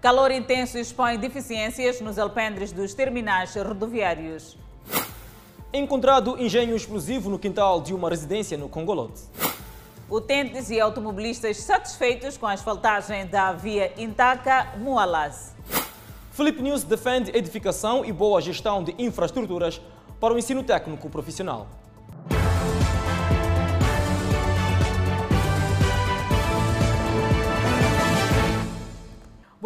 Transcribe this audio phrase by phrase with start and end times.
[0.00, 4.56] Calor intenso expõe deficiências nos alpendres dos terminais rodoviários.
[5.74, 9.20] Encontrado engenho explosivo no quintal de uma residência no Congolote.
[10.08, 15.54] Utentes e automobilistas satisfeitos com a asfaltagem da via Intaca-Mualas.
[16.32, 19.82] Felipe News defende edificação e boa gestão de infraestruturas
[20.18, 21.66] para o ensino técnico profissional.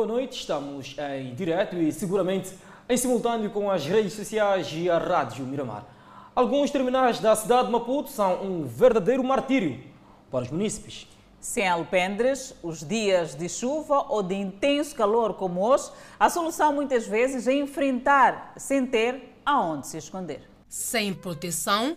[0.05, 2.53] Boa noite, estamos em direto e seguramente
[2.87, 5.87] em simultâneo com as redes sociais e a Rádio Miramar.
[6.35, 9.83] Alguns terminais da cidade de Maputo são um verdadeiro martírio
[10.31, 11.09] para os munícipes.
[11.41, 15.91] Sem alpendres, os dias de chuva ou de intenso calor como hoje,
[16.21, 20.43] a solução muitas vezes é enfrentar sem ter aonde se esconder.
[20.69, 21.97] Sem proteção,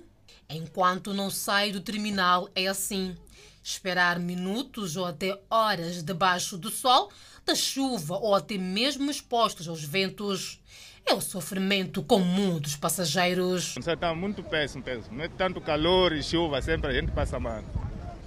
[0.50, 3.18] enquanto não sai do terminal, é assim.
[3.62, 7.10] Esperar minutos ou até horas debaixo do sol,
[7.48, 10.60] da chuva ou até mesmo expostos aos ventos.
[11.06, 13.76] É o sofrimento comum dos passageiros.
[13.78, 15.16] Está muito péssimo, péssimo.
[15.16, 17.64] Não é tanto calor e chuva, sempre a gente passa mal.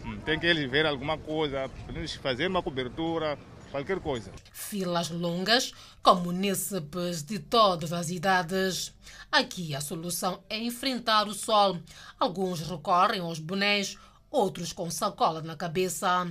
[0.02, 1.70] Hum, tem que eles ver alguma coisa,
[2.22, 3.38] fazer uma cobertura,
[3.70, 4.32] qualquer coisa.
[4.50, 8.94] Filas longas, com munícipes de todas as idades.
[9.30, 11.78] Aqui a solução é enfrentar o sol.
[12.18, 13.98] Alguns recorrem aos bonés,
[14.30, 16.26] outros com sacola na cabeça.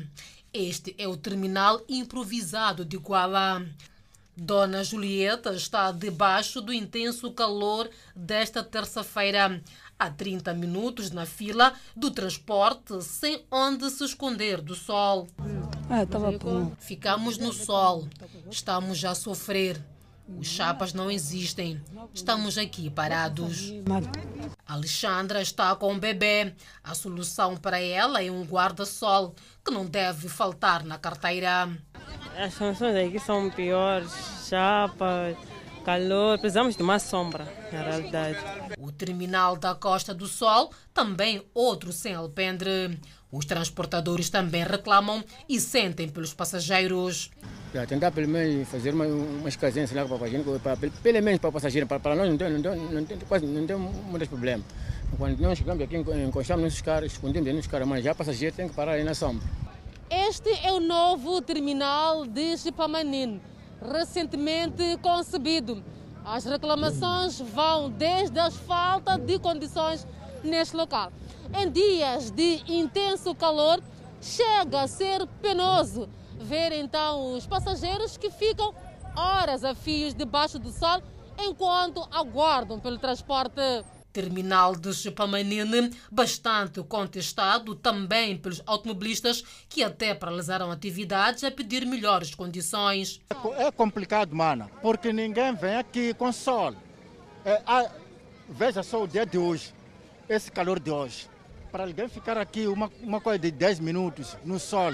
[0.53, 3.63] Este é o terminal improvisado de Guala.
[4.35, 9.61] Dona Julieta está debaixo do intenso calor desta terça-feira.
[9.97, 15.27] Há 30 minutos na fila do transporte, sem onde se esconder do sol.
[15.87, 16.07] Ah.
[16.79, 18.07] Ficamos no sol.
[18.49, 19.79] Estamos a sofrer.
[20.37, 21.81] Os chapas não existem.
[22.13, 23.73] Estamos aqui parados.
[24.65, 26.53] Alexandra está com o bebê.
[26.83, 31.69] A solução para ela é um guarda-sol que não deve faltar na carteira.
[32.37, 34.11] As funções aqui são piores.
[34.47, 35.35] Chapa,
[35.83, 36.37] calor.
[36.39, 38.37] Precisamos de uma sombra, na realidade.
[38.77, 42.99] O terminal da Costa do Sol também outro sem alpendre.
[43.31, 47.29] Os transportadores também reclamam e sentem pelos passageiros.
[47.71, 51.39] Para tentar pelo menos fazer uma, umas casinhas lá para a gente, para, pelo menos
[51.39, 53.75] para o passageiro, para, para nós não tem, não tem, não tem, quase não tem
[53.77, 54.65] muitos problemas.
[55.15, 58.67] Quando nós chegamos aqui, encostamos nos carros, escondemos nos carros, mas já o passageiro tem
[58.67, 59.47] que parar aí na sombra.
[60.09, 63.39] Este é o novo terminal de Chipamanin,
[63.79, 65.83] recentemente concebido.
[66.25, 70.07] As reclamações vão desde a falta de condições
[70.43, 71.11] neste local.
[71.53, 73.81] Em dias de intenso calor,
[74.21, 76.07] chega a ser penoso
[76.39, 78.73] ver então os passageiros que ficam
[79.15, 81.01] horas a fios debaixo do sol
[81.37, 83.61] enquanto aguardam pelo transporte.
[84.11, 92.33] Terminal de Chupamanine, bastante contestado também pelos automobilistas que até paralisaram atividades a pedir melhores
[92.33, 93.21] condições.
[93.57, 96.73] É complicado, mano, porque ninguém vem aqui com sol.
[97.45, 97.89] É, a,
[98.47, 99.73] veja só o dia de hoje,
[100.27, 101.29] esse calor de hoje.
[101.71, 104.91] Para alguém ficar aqui uma, uma coisa de 10 minutos no sol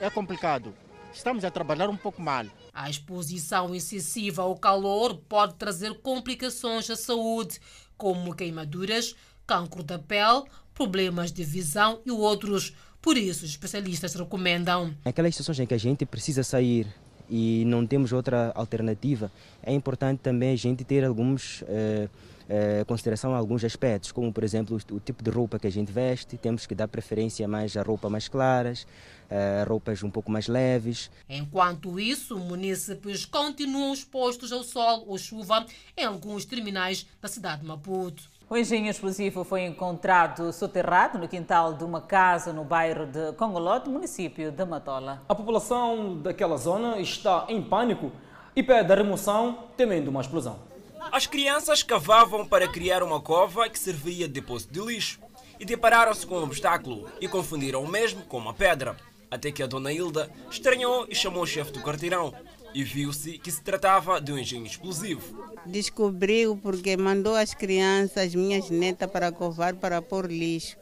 [0.00, 0.74] é complicado.
[1.12, 2.46] Estamos a trabalhar um pouco mal.
[2.72, 7.60] A exposição excessiva ao calor pode trazer complicações à saúde,
[7.96, 9.14] como queimaduras,
[9.46, 12.74] cancro da pele, problemas de visão e outros.
[13.02, 14.94] Por isso, os especialistas recomendam.
[15.04, 16.86] Aquelas situações em que a gente precisa sair
[17.28, 19.30] e não temos outra alternativa,
[19.62, 21.62] é importante também a gente ter alguns.
[21.68, 22.08] Eh,
[22.48, 25.70] eh, consideração a alguns aspectos, como por exemplo o, o, tipo de roupa que a
[25.70, 28.86] gente veste, temos que dar preferência mais a roupa mais claras,
[29.30, 31.10] eh, roupas um pouco mais leves.
[31.28, 35.64] Enquanto isso, munícipes continuam expostos ao sol ou chuva
[35.96, 38.34] em alguns terminais da cidade de Maputo.
[38.48, 43.88] O engenho explosivo foi encontrado soterrado no quintal de uma casa no bairro de Congolote,
[43.88, 45.22] município de Matola.
[45.26, 48.12] A população daquela zona está em pânico
[48.54, 50.73] e pede a remoção, temendo uma explosão.
[51.12, 55.20] As crianças cavavam para criar uma cova que servia de depósito de lixo
[55.58, 58.96] e depararam-se com um obstáculo e confundiram o mesmo com uma pedra.
[59.30, 62.34] Até que a dona Hilda estranhou e chamou o chefe do quarteirão
[62.74, 65.48] e viu-se que se tratava de um engenho explosivo.
[65.64, 70.76] Descobriu porque mandou as crianças, minhas netas, para covar para pôr lixo.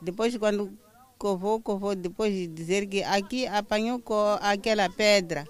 [0.00, 0.72] Depois, quando
[1.18, 4.02] covou, covou, depois de dizer que aqui apanhou
[4.40, 5.46] aquela pedra.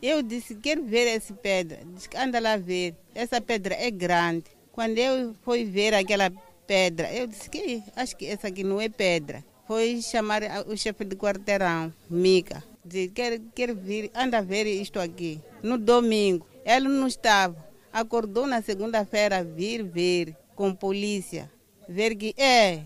[0.00, 1.80] Eu disse, quero ver essa pedra.
[1.94, 2.94] Disse, anda lá ver.
[3.14, 4.44] Essa pedra é grande.
[4.72, 6.30] Quando eu fui ver aquela
[6.66, 9.44] pedra, eu disse que acho que essa aqui não é pedra.
[9.66, 12.62] Foi chamar o chefe de quarteirão, Mica.
[12.84, 15.40] Disse, quer, quer vir, anda ver isto aqui.
[15.62, 17.56] No domingo, ele não estava.
[17.92, 21.50] Acordou na segunda-feira, vir ver com polícia.
[21.88, 22.82] Ver que é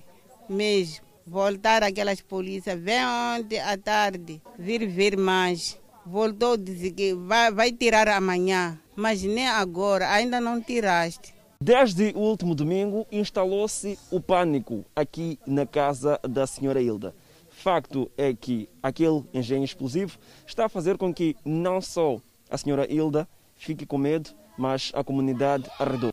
[0.49, 1.05] mesmo.
[1.27, 7.51] Voltar aquelas polícias, vem ontem à tarde, vir ver mais voltou a dizer que vai,
[7.53, 11.35] vai tirar amanhã, mas nem agora, ainda não tiraste.
[11.61, 17.15] Desde o último domingo instalou-se o pânico aqui na casa da senhora Hilda.
[17.51, 22.19] Facto é que aquele engenho explosivo está a fazer com que não só
[22.51, 26.13] a senhora Hilda fique com medo, mas a comunidade ao redor.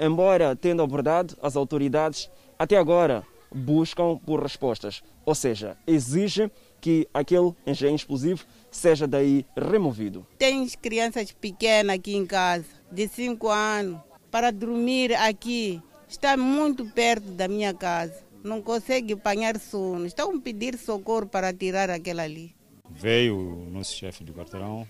[0.00, 3.22] Embora tendo abordado as autoridades, até agora
[3.54, 10.26] buscam por respostas, ou seja, exigem que aquele engenho explosivo seja daí removido.
[10.38, 15.82] Tens crianças pequenas aqui em casa, de 5 anos, para dormir aqui.
[16.08, 18.22] Está muito perto da minha casa.
[18.42, 20.06] Não consegue apanhar sono.
[20.06, 22.54] Estão a pedir socorro para tirar aquela ali.
[22.88, 24.86] Veio o nosso chefe de quarteirão,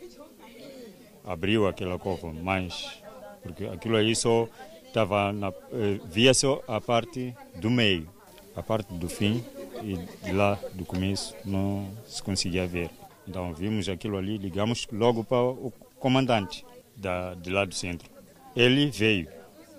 [1.25, 3.02] abriu aquela cova, mas
[3.43, 4.49] porque aquilo aí só
[4.87, 8.08] estava na, eh, via só a parte do meio,
[8.55, 9.44] a parte do fim
[9.83, 12.91] e de lá do começo não se conseguia ver.
[13.27, 16.65] Então vimos aquilo ali, ligamos logo para o comandante
[16.97, 18.09] da, de lá do centro.
[18.57, 19.29] Ele veio,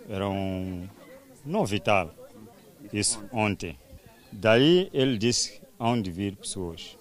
[0.08, 0.88] era um
[1.46, 2.14] não vital,
[2.94, 3.78] isso ontem.
[4.32, 6.98] Daí ele disse onde vir pessoas.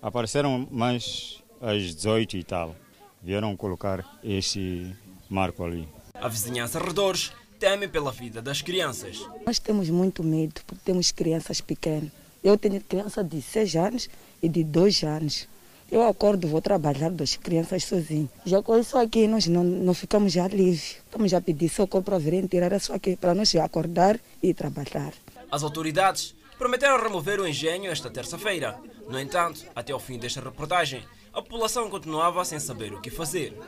[0.00, 2.74] Apareceram mais às 18 e tal.
[3.22, 4.94] Vieram colocar este
[5.28, 5.88] marco ali.
[6.14, 9.18] A vizinhança arredores teme pela vida das crianças.
[9.46, 12.23] Nós temos muito medo porque temos crianças pequenas.
[12.44, 14.10] Eu tenho criança de 6 anos
[14.42, 15.48] e de 2 anos.
[15.90, 18.28] Eu acordo, vou trabalhar duas crianças sozinho.
[18.44, 20.98] Já com isso aqui, nós não, não ficamos já livres.
[21.06, 25.14] Estamos já pedir socorro para virem tirar isso aqui, para nós acordar e trabalhar.
[25.50, 28.78] As autoridades prometeram remover o engenho esta terça-feira.
[29.08, 31.02] No entanto, até ao fim desta reportagem,
[31.32, 33.58] a população continuava sem saber o que fazer.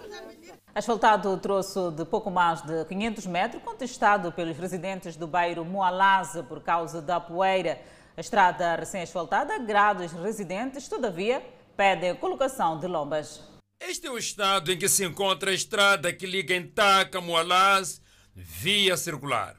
[0.75, 6.43] Asfaltado o troço de pouco mais de 500 metros, contestado pelos residentes do bairro Moalaza
[6.43, 7.81] por causa da poeira.
[8.17, 11.45] A estrada recém-asfaltada agrada os residentes, todavia,
[11.77, 13.43] pede a colocação de lombas.
[13.79, 18.01] Este é o estado em que se encontra a estrada que liga Entaca, Moalaz,
[18.35, 19.57] via circular.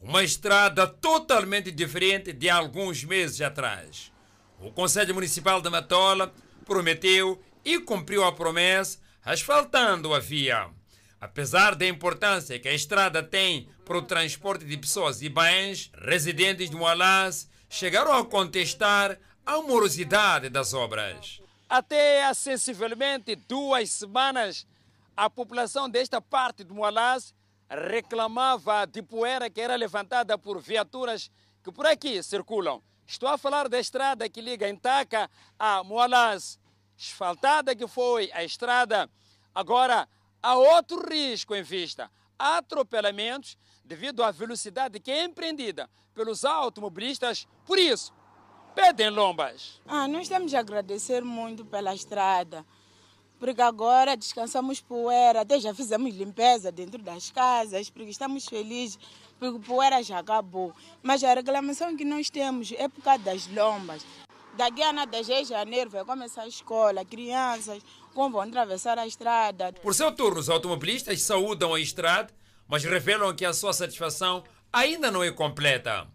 [0.00, 4.10] Uma estrada totalmente diferente de alguns meses atrás.
[4.58, 6.32] O Conselho Municipal de Matola
[6.64, 10.70] prometeu e cumpriu a promessa, asfaltando a via.
[11.20, 16.70] Apesar da importância que a estrada tem para o transporte de pessoas e bens, residentes
[16.70, 21.40] de Moalaz chegaram a contestar a morosidade das obras.
[21.68, 24.66] Até há sensivelmente duas semanas,
[25.16, 27.32] a população desta parte do Moalaz
[27.68, 31.30] reclamava de poeira que era levantada por viaturas
[31.62, 32.82] que por aqui circulam.
[33.06, 36.58] Estou a falar da estrada que liga Entaca a Moalaz,
[36.98, 39.08] asfaltada que foi a estrada.
[39.54, 40.08] Agora,
[40.42, 47.46] há outro risco em vista: atropelamentos devido à velocidade que é empreendida pelos automobilistas.
[47.66, 48.12] Por isso,
[48.74, 49.80] pedem lombas.
[49.86, 52.64] Ah, nós temos de agradecer muito pela estrada,
[53.38, 58.98] porque agora descansamos poeira, até já fizemos limpeza dentro das casas, porque estamos felizes,
[59.38, 60.72] porque poeira já acabou.
[61.02, 64.04] Mas a reclamação que nós temos é por causa das lombas.
[64.56, 67.82] Daqui a nada, em janeiro, vai começar a escola, crianças
[68.14, 69.72] como vão atravessar a estrada.
[69.72, 72.32] Por seu turno, os automobilistas saúdam a estrada,
[72.68, 74.42] mas revelam que a sua satisfação
[74.72, 76.06] ainda não é completa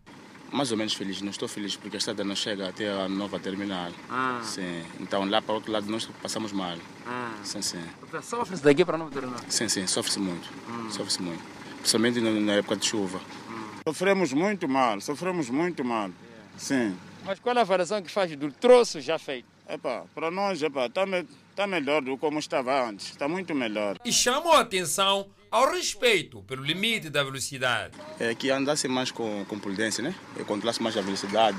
[0.52, 1.22] mais ou menos feliz.
[1.22, 3.92] Não estou feliz porque a estrada não chega até a nova terminal.
[4.10, 4.42] Ah.
[4.44, 4.84] Sim.
[5.00, 6.78] Então lá para o outro lado nós passamos mal.
[7.06, 7.34] Ah.
[7.44, 7.84] Sim, sim.
[8.24, 9.40] Sofre-se daqui para a nova terminal?
[9.50, 9.86] Sim, sim.
[9.86, 10.50] Sofre-se muito.
[10.70, 10.90] Hum.
[10.90, 11.44] Sofre-se muito.
[11.78, 13.20] Principalmente na época de chuva.
[13.50, 13.80] Hum.
[13.88, 15.02] Sofremos muito mal.
[15.02, 16.10] Sofremos muito mal.
[16.10, 16.16] Yeah.
[16.58, 16.98] Sim.
[17.26, 19.48] Mas qual é a avaliação que faz do troço já feito?
[19.68, 23.08] Epa, para nós, está me, tá melhor do que como estava antes.
[23.08, 23.98] Está muito melhor.
[24.06, 27.98] E chamou a atenção ao respeito pelo limite da velocidade.
[28.20, 30.14] É que andasse mais com, com prudência, né?
[30.40, 31.58] E controlasse mais a velocidade,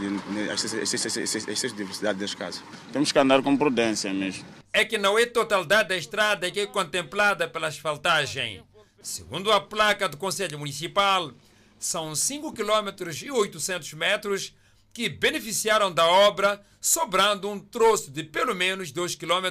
[0.80, 2.62] excesso de velocidade neste caso.
[2.92, 4.44] Temos que andar com prudência mesmo.
[4.73, 8.62] É que não é totalidade da estrada que é contemplada pela asfaltagem.
[9.02, 11.32] Segundo a placa do Conselho Municipal,
[11.76, 12.88] são 5 km
[13.20, 14.54] e 800 metros
[14.96, 19.44] que beneficiaram da obra, sobrando um troço de pelo menos 2 km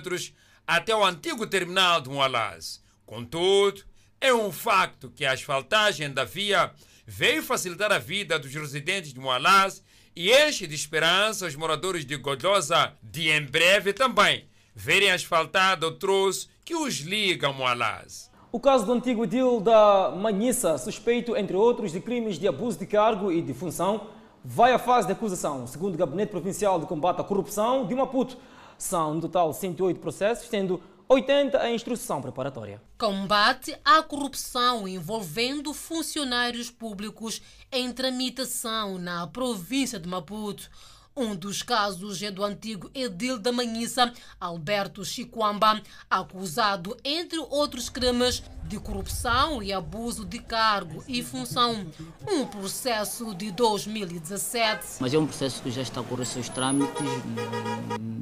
[0.65, 2.81] até o antigo terminal de Moalaz.
[3.05, 3.83] Contudo,
[4.19, 6.71] é um facto que a asfaltagem da via
[7.05, 9.83] veio facilitar a vida dos residentes de Moalaz
[10.15, 15.91] e enche de esperança os moradores de Godlosa de em breve também verem asfaltado o
[15.91, 18.31] troço que os liga a Moalaz.
[18.51, 22.87] O caso do antigo edil da Manhissa, suspeito, entre outros, de crimes de abuso de
[22.87, 24.07] cargo e de função,
[24.45, 25.65] vai à fase de acusação.
[25.65, 28.37] Segundo o Gabinete Provincial de Combate à Corrupção de Maputo,
[28.77, 32.79] são no total 108 processos, tendo 80 a instrução preparatória.
[32.97, 40.69] Combate à corrupção envolvendo funcionários públicos em tramitação na província de Maputo.
[41.17, 48.43] Um dos casos é do antigo edil da Manhissa, Alberto Chiquamba, acusado, entre outros crimes,
[48.65, 51.85] de corrupção e abuso de cargo e função.
[52.29, 54.97] Um processo de 2017.
[54.99, 56.93] Mas é um processo que já está a correr seus trâmites,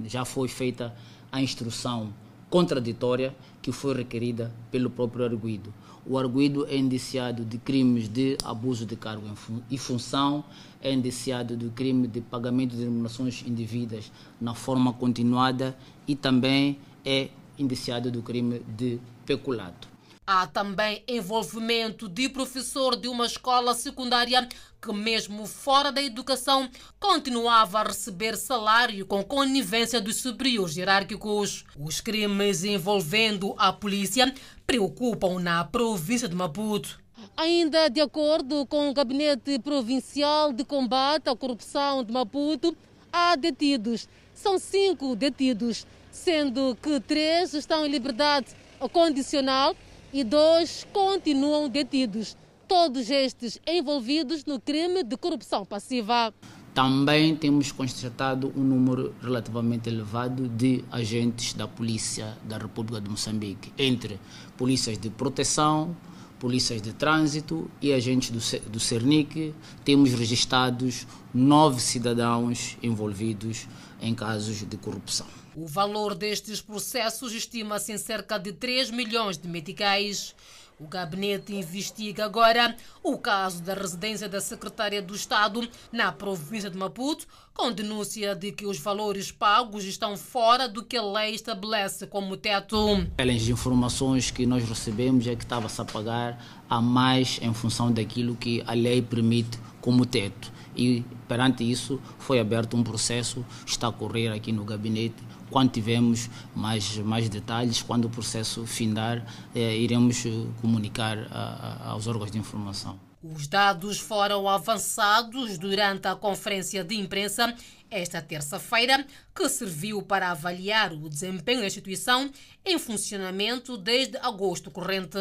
[0.05, 0.93] já foi feita
[1.31, 2.13] a instrução
[2.47, 5.73] contraditória que foi requerida pelo próprio arguido.
[6.05, 9.25] O arguido é indiciado de crimes de abuso de cargo
[9.71, 10.43] e função,
[10.83, 15.75] é indiciado do crime de pagamento de remunerações indevidas na forma continuada
[16.05, 19.87] e também é indiciado do crime de peculato.
[20.25, 24.47] Há também envolvimento de professor de uma escola secundária
[24.81, 31.65] que, mesmo fora da educação, continuava a receber salário com conivência dos superiores hierárquicos.
[31.77, 34.33] Os crimes envolvendo a polícia
[34.65, 37.02] preocupam na província de Maputo.
[37.35, 42.77] Ainda de acordo com o Gabinete Provincial de Combate à Corrupção de Maputo,
[43.11, 44.07] há detidos.
[44.35, 48.47] São cinco detidos, sendo que três estão em liberdade
[48.91, 49.75] condicional
[50.13, 52.37] e dois continuam detidos.
[52.67, 56.31] Todos estes envolvidos no crime de corrupção passiva.
[56.71, 63.73] Também temos constatado um número relativamente elevado de agentes da Polícia da República de Moçambique,
[63.77, 64.19] entre
[64.55, 65.95] polícias de proteção,
[66.43, 69.55] polícias de trânsito e agentes do, do CERNIC.
[69.85, 73.65] Temos registrados nove cidadãos envolvidos
[74.01, 75.25] em casos de corrupção.
[75.55, 80.35] O valor destes processos estima-se em cerca de 3 milhões de meticais.
[80.83, 86.77] O gabinete investiga agora o caso da residência da secretária do Estado na província de
[86.77, 92.05] Maputo, com denúncia de que os valores pagos estão fora do que a lei estabelece
[92.05, 93.07] como teto.
[93.15, 98.35] Pelas informações que nós recebemos é que estava-se a pagar a mais em função daquilo
[98.35, 100.51] que a lei permite como teto.
[100.75, 105.15] E perante isso foi aberto um processo, está a correr aqui no gabinete
[105.53, 111.89] quando tivermos mais, mais detalhes, quando o processo findar, eh, iremos eh, comunicar a, a,
[111.91, 112.99] aos órgãos de informação.
[113.23, 117.55] Os dados foram avançados durante a conferência de imprensa
[117.89, 119.05] esta terça-feira,
[119.35, 122.31] que serviu para avaliar o desempenho da instituição
[122.65, 125.19] em funcionamento desde agosto corrente.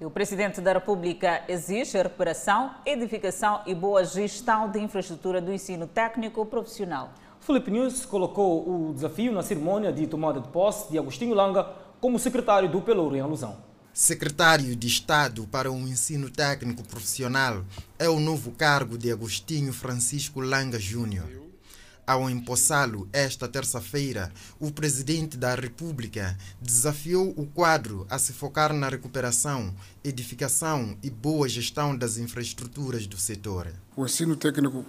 [0.00, 5.86] O Presidente da República exige a recuperação, edificação e boa gestão de infraestrutura do ensino
[5.86, 7.12] técnico profissional.
[7.40, 11.66] Felipe News colocou o desafio na cerimônia de tomada de posse de Agostinho Langa
[12.00, 13.56] como secretário do Pelouro em alusão.
[13.92, 17.64] Secretário de Estado para o Ensino Técnico Profissional
[17.98, 21.49] é o novo cargo de Agostinho Francisco Langa Júnior.
[22.10, 28.88] Ao empossá-lo esta terça-feira, o presidente da República desafiou o quadro a se focar na
[28.88, 33.68] recuperação, edificação e boa gestão das infraestruturas do setor.
[33.96, 34.84] O ensino técnico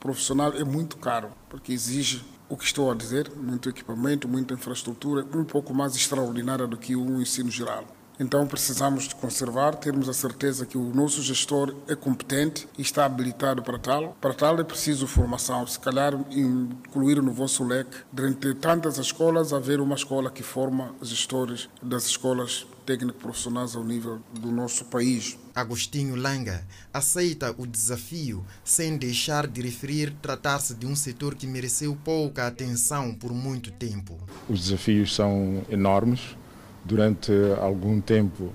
[0.00, 5.26] profissional é muito caro, porque exige o que estou a dizer, muito equipamento, muita infraestrutura,
[5.36, 7.84] um pouco mais extraordinária do que o ensino geral.
[8.22, 13.04] Então precisamos de conservar, termos a certeza que o nosso gestor é competente e está
[13.04, 14.16] habilitado para tal.
[14.20, 19.80] Para tal é preciso formação, se calhar incluir no vosso leque, dentre tantas escolas, haver
[19.80, 25.36] uma escola que forma gestores das escolas técnico-profissionais ao nível do nosso país.
[25.52, 26.64] Agostinho Langa
[26.94, 33.12] aceita o desafio sem deixar de referir tratar-se de um setor que mereceu pouca atenção
[33.14, 34.16] por muito tempo.
[34.48, 36.36] Os desafios são enormes
[36.84, 38.52] durante algum tempo,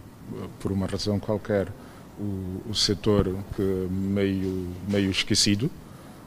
[0.60, 1.68] por uma razão qualquer,
[2.20, 3.36] o, o setor
[3.90, 5.70] meio, meio esquecido,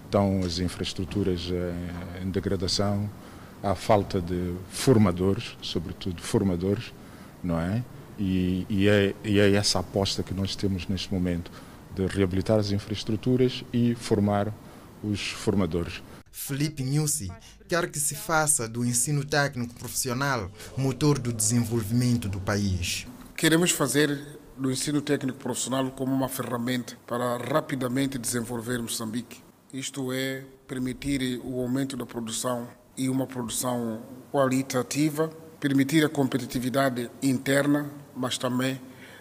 [0.05, 3.09] estão as infraestruturas em, em degradação,
[3.63, 6.93] há falta de formadores, sobretudo formadores,
[7.43, 7.83] não é?
[8.19, 11.51] E, e, é, e é essa aposta que nós temos neste momento,
[11.95, 14.53] de reabilitar as infraestruturas e formar
[15.03, 16.03] os formadores.
[16.31, 17.29] Felipe Nussi
[17.71, 23.07] quer que se faça do ensino técnico profissional motor do desenvolvimento do país.
[23.37, 29.41] Queremos fazer do ensino técnico profissional como uma ferramenta para rapidamente desenvolver Moçambique.
[29.73, 32.67] Isto é, permitir o aumento da produção
[32.99, 38.81] e uma produção qualitativa, permitir a competitividade interna, mas também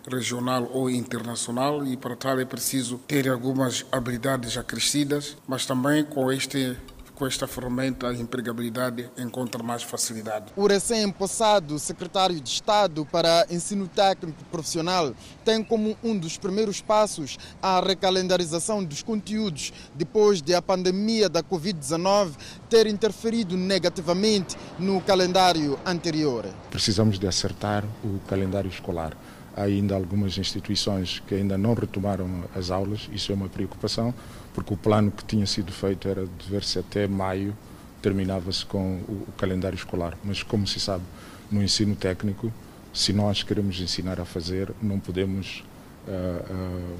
[0.10, 6.32] regional ou internacional e para tal é preciso ter algumas habilidades acrescidas, mas também com
[6.32, 6.76] este
[7.20, 10.54] com esta ferramenta a empregabilidade encontra mais facilidade.
[10.56, 17.38] O recém-empossado secretário de Estado para Ensino Técnico Profissional tem como um dos primeiros passos
[17.62, 22.32] a recalendarização dos conteúdos depois de a pandemia da Covid-19
[22.70, 26.46] ter interferido negativamente no calendário anterior.
[26.72, 29.18] Precisamos de acertar o calendário escolar
[29.60, 34.14] há ainda algumas instituições que ainda não retomaram as aulas, isso é uma preocupação,
[34.60, 37.56] porque o plano que tinha sido feito era de ver-se até maio
[38.02, 40.18] terminava-se com o, o calendário escolar.
[40.22, 41.04] Mas, como se sabe,
[41.50, 42.52] no ensino técnico,
[42.94, 45.64] se nós queremos ensinar a fazer, não podemos
[46.06, 46.98] uh, uh,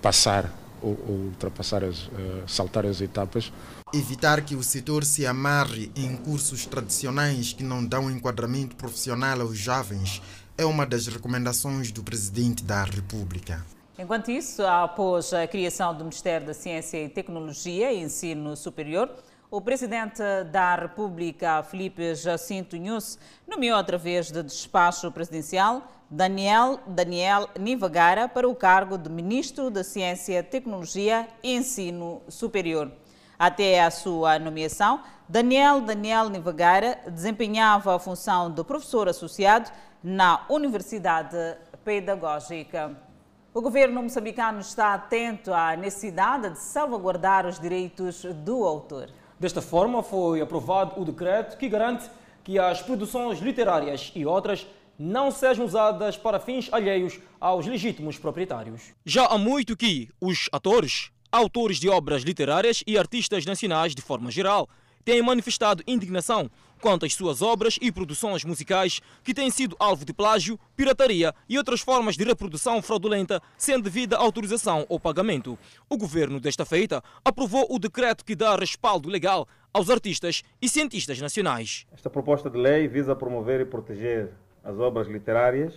[0.00, 0.50] passar
[0.80, 2.10] ou, ou, ultrapassar, as, uh,
[2.46, 3.52] saltar as etapas.
[3.92, 9.58] Evitar que o setor se amarre em cursos tradicionais que não dão enquadramento profissional aos
[9.58, 10.22] jovens
[10.56, 13.62] é uma das recomendações do Presidente da República.
[13.98, 19.10] Enquanto isso, após a criação do Ministério da Ciência e Tecnologia e Ensino Superior,
[19.50, 28.26] o presidente da República, Felipe Jacinto Nunes, nomeou através de despacho presidencial Daniel Daniel Nivagara
[28.26, 32.90] para o cargo de Ministro da Ciência, Tecnologia e Ensino Superior.
[33.38, 39.70] Até a sua nomeação, Daniel Daniel Nivagara desempenhava a função de professor associado
[40.02, 41.36] na Universidade
[41.84, 43.11] Pedagógica.
[43.54, 49.10] O governo moçambicano está atento à necessidade de salvaguardar os direitos do autor.
[49.38, 52.08] Desta forma, foi aprovado o decreto que garante
[52.42, 54.66] que as produções literárias e outras
[54.98, 58.94] não sejam usadas para fins alheios aos legítimos proprietários.
[59.04, 64.30] Já há muito que os atores, autores de obras literárias e artistas nacionais, de forma
[64.30, 64.66] geral,
[65.04, 66.50] têm manifestado indignação
[66.82, 71.56] quanto às suas obras e produções musicais que têm sido alvo de plágio, pirataria e
[71.56, 75.56] outras formas de reprodução fraudulenta sem devida autorização ou pagamento.
[75.88, 81.20] O governo, desta feita, aprovou o decreto que dá respaldo legal aos artistas e cientistas
[81.20, 81.86] nacionais.
[81.92, 84.32] Esta proposta de lei visa promover e proteger
[84.64, 85.74] as obras literárias,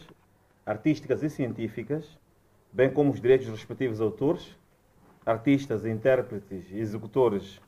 [0.66, 2.06] artísticas e científicas,
[2.74, 4.58] bem como os direitos dos respectivos autores,
[5.24, 7.62] artistas, intérpretes, executores,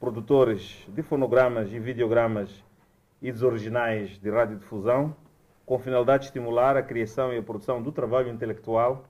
[0.00, 2.50] produtores de fonogramas e videogramas
[3.22, 5.14] e dos originais de radiodifusão,
[5.64, 9.04] com finalidade de estimular a criação e a produção do trabalho intelectual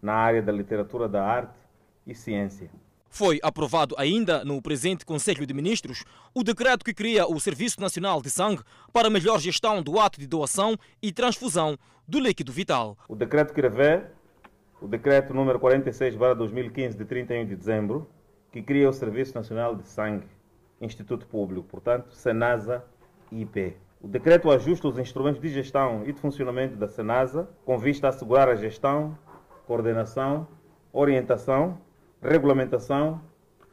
[0.00, 1.54] na área da literatura, da arte
[2.06, 2.70] e ciência.
[3.10, 6.02] Foi aprovado ainda no presente Conselho de Ministros
[6.34, 10.26] o decreto que cria o Serviço Nacional de Sangue para melhor gestão do ato de
[10.26, 11.76] doação e transfusão
[12.08, 12.96] do líquido vital.
[13.06, 14.02] O decreto que revê,
[14.80, 18.08] o decreto número 46/2015 de 31 de dezembro,
[18.50, 20.26] que cria o Serviço Nacional de Sangue,
[20.80, 22.82] Instituto Público, portanto, Senasa
[23.40, 23.76] IP.
[24.00, 28.10] O decreto ajusta os instrumentos de gestão e de funcionamento da Senasa com vista a
[28.10, 29.16] assegurar a gestão,
[29.66, 30.46] coordenação,
[30.92, 31.78] orientação,
[32.20, 33.20] regulamentação,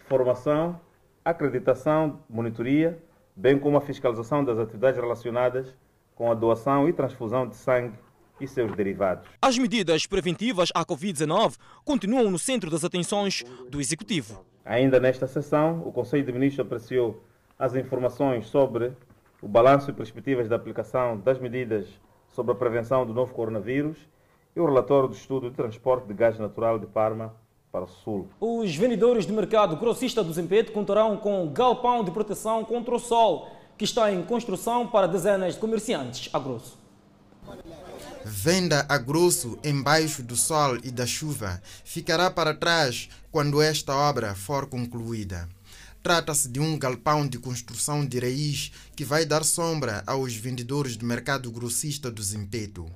[0.07, 0.79] formação,
[1.25, 3.01] acreditação, monitoria,
[3.35, 5.75] bem como a fiscalização das atividades relacionadas
[6.15, 7.97] com a doação e transfusão de sangue
[8.39, 9.27] e seus derivados.
[9.41, 14.45] As medidas preventivas à Covid-19 continuam no centro das atenções do Executivo.
[14.65, 17.23] Ainda nesta sessão, o Conselho de Ministros apreciou
[17.57, 18.93] as informações sobre
[19.41, 21.87] o balanço e perspectivas da aplicação das medidas
[22.31, 23.97] sobre a prevenção do novo coronavírus
[24.55, 27.33] e o relatório do estudo de transporte de gás natural de Parma
[27.71, 28.27] para o Sul.
[28.39, 32.99] Os vendedores de mercado grossista do Zimpeto contarão com um galpão de proteção contra o
[32.99, 36.77] sol, que está em construção para dezenas de comerciantes a grosso.
[38.25, 44.35] Venda a grosso embaixo do sol e da chuva ficará para trás quando esta obra
[44.35, 45.47] for concluída.
[46.01, 51.05] Trata-se de um galpão de construção de raiz que vai dar sombra aos vendedores do
[51.05, 52.89] mercado grossista do Zimpeto.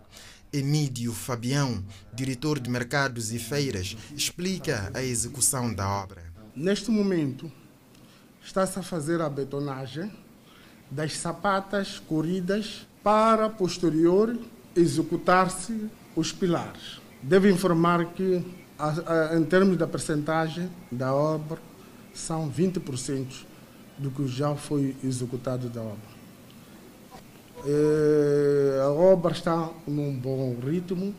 [0.53, 6.23] Emídio Fabião, diretor de mercados e feiras, explica a execução da obra.
[6.55, 7.51] Neste momento,
[8.41, 10.09] está-se a fazer a betonagem
[10.89, 14.39] das sapatas corridas para posterior
[14.75, 17.01] executar-se os pilares.
[17.21, 18.45] Devo informar que,
[19.35, 21.59] em termos da percentagem da obra,
[22.13, 23.25] são 20%
[23.97, 26.13] do que já foi executado da obra.
[27.65, 31.13] É, a obra está num bom ritmo.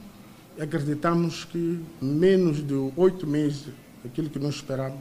[0.61, 3.69] Acreditamos que menos de oito meses,
[4.05, 5.01] aquilo que nós esperamos,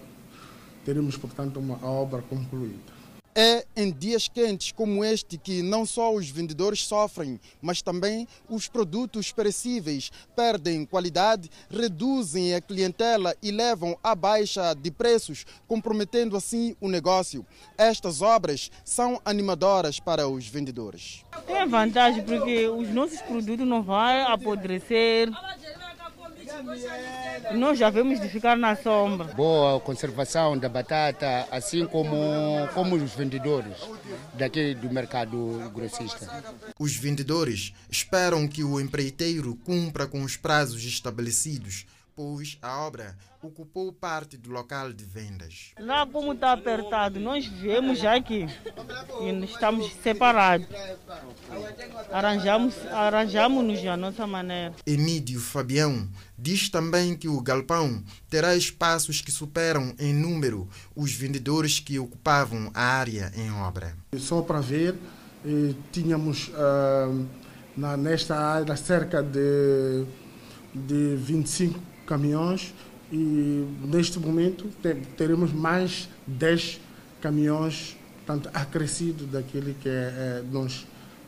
[0.86, 2.93] teremos, portanto, uma obra concluída.
[3.36, 8.67] É em dias quentes como este que não só os vendedores sofrem, mas também os
[8.67, 16.76] produtos perecíveis perdem qualidade, reduzem a clientela e levam à baixa de preços, comprometendo assim
[16.80, 17.43] o negócio.
[17.76, 21.26] Estas obras são animadoras para os vendedores.
[21.48, 25.30] Tem vantagem porque os nossos produtos não vão apodrecer.
[27.56, 29.34] Nós já vemos de ficar na sombra.
[29.34, 32.16] Boa conservação da batata, assim como,
[32.74, 33.78] como os vendedores
[34.34, 36.44] daqui do mercado grossista.
[36.80, 43.91] Os vendedores esperam que o empreiteiro cumpra com os prazos estabelecidos, pois a obra ocupou
[43.91, 45.71] parte do local de vendas.
[45.80, 48.47] Lá como está apertado, nós vemos já que
[49.43, 50.67] estamos separados.
[52.12, 54.73] Arranjamos, arranjamos-nos a nossa maneira.
[54.86, 61.80] Emídio Fabião diz também que o galpão terá espaços que superam em número os vendedores
[61.80, 63.95] que ocupavam a área em obra.
[64.17, 64.95] Só para ver,
[65.45, 67.12] eh, tínhamos ah,
[67.76, 70.06] na, nesta área cerca de,
[70.73, 72.74] de 25 caminhões
[73.12, 74.70] e neste momento
[75.18, 76.80] teremos mais 10
[77.22, 80.88] caminhões portanto, acrescido daquele que é, é, nós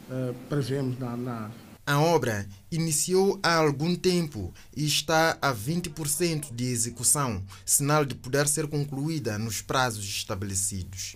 [0.10, 1.52] é, prevemos na, na
[1.88, 8.48] a obra iniciou há algum tempo e está a 20% de execução, sinal de poder
[8.48, 11.16] ser concluída nos prazos estabelecidos.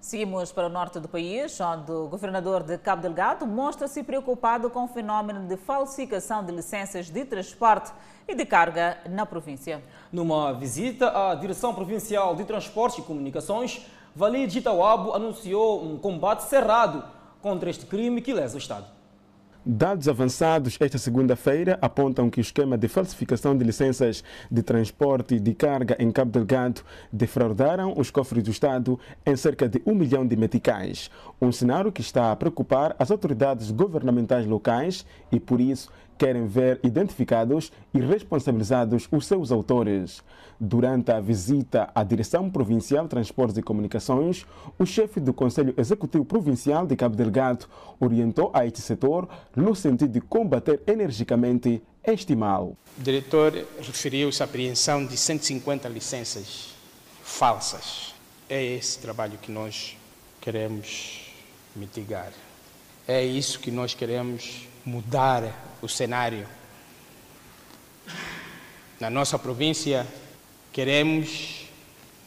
[0.00, 4.84] Seguimos para o norte do país, onde o governador de Cabo Delgado mostra-se preocupado com
[4.84, 7.90] o fenômeno de falsificação de licenças de transporte
[8.26, 9.82] e de carga na província.
[10.12, 17.02] Numa visita à Direção Provincial de Transportes e Comunicações, Valide Itauabo anunciou um combate cerrado
[17.40, 18.86] contra este crime que lesa o Estado.
[19.64, 25.54] Dados avançados esta segunda-feira apontam que o esquema de falsificação de licenças de transporte de
[25.54, 26.82] carga em Cabo Delgado
[27.12, 31.08] defraudaram os cofres do Estado em cerca de um milhão de meticais.
[31.44, 36.78] Um cenário que está a preocupar as autoridades governamentais locais e, por isso, querem ver
[36.84, 40.22] identificados e responsabilizados os seus autores.
[40.60, 44.46] Durante a visita à Direção Provincial de Transportes e Comunicações,
[44.78, 47.66] o chefe do Conselho Executivo Provincial de Cabo Delgado
[47.98, 52.76] orientou a este setor no sentido de combater energicamente este mal.
[52.96, 56.72] O diretor referiu-se à apreensão de 150 licenças
[57.20, 58.14] falsas.
[58.48, 59.96] É esse trabalho que nós
[60.40, 61.31] queremos
[61.74, 62.32] mitigar.
[63.06, 65.44] É isso que nós queremos mudar
[65.80, 66.46] o cenário.
[69.00, 70.06] Na nossa província,
[70.72, 71.66] queremos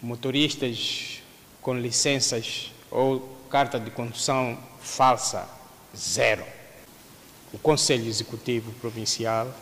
[0.01, 1.21] motoristas
[1.61, 5.47] com licenças ou carta de condução falsa,
[5.95, 6.45] zero.
[7.53, 9.53] O Conselho Executivo Provincial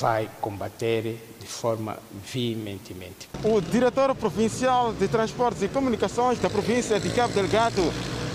[0.00, 1.98] vai combater de forma
[2.32, 3.28] veementemente.
[3.44, 7.82] O diretor provincial de Transportes e Comunicações da província de Cabo Delgado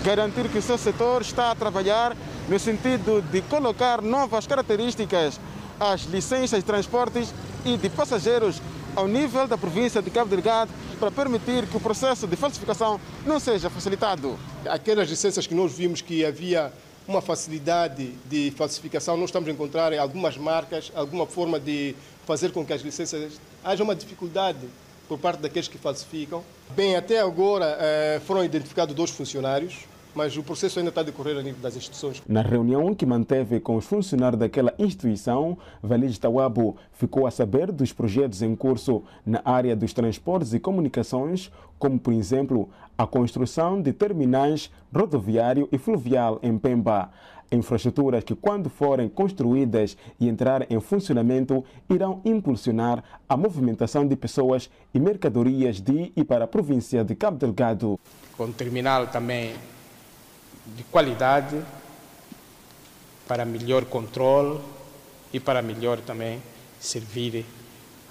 [0.04, 2.16] garantir que o seu setor está a trabalhar
[2.48, 5.38] no sentido de colocar novas características
[5.78, 8.60] às licenças de transportes e de passageiros
[8.96, 13.38] ao nível da província de Cabo Delgado para permitir que o processo de falsificação não
[13.38, 14.38] seja facilitado.
[14.66, 16.72] Aquelas licenças que nós vimos que havia
[17.10, 21.94] uma facilidade de falsificação, nós estamos a encontrar algumas marcas alguma forma de
[22.24, 24.60] fazer com que as licenças haja uma dificuldade
[25.08, 26.42] por parte daqueles que falsificam.
[26.76, 31.36] Bem, até agora eh, foram identificados dois funcionários, mas o processo ainda está a decorrer
[31.36, 32.22] a nível das instituições.
[32.28, 37.92] Na reunião que manteve com os funcionários daquela instituição, Valide Tawabo ficou a saber dos
[37.92, 42.68] projetos em curso na área dos transportes e comunicações, como, por exemplo,
[43.00, 47.10] a construção de terminais rodoviário e fluvial em Pemba.
[47.50, 54.68] Infraestruturas que, quando forem construídas e entrarem em funcionamento, irão impulsionar a movimentação de pessoas
[54.92, 57.98] e mercadorias de e para a província de Cabo Delgado.
[58.36, 59.54] Com o terminal também
[60.76, 61.58] de qualidade
[63.26, 64.60] para melhor controle
[65.32, 66.38] e para melhor também
[66.78, 67.46] servir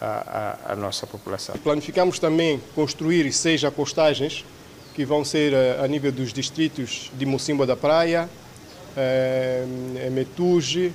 [0.02, 1.56] a, a, a, nossa população.
[1.58, 4.44] Planificamos também construir seis acostagens
[5.00, 8.30] que vão ser a, a nível dos distritos de Mocimboa da Praia,
[8.98, 9.64] é,
[10.12, 10.92] Metuge,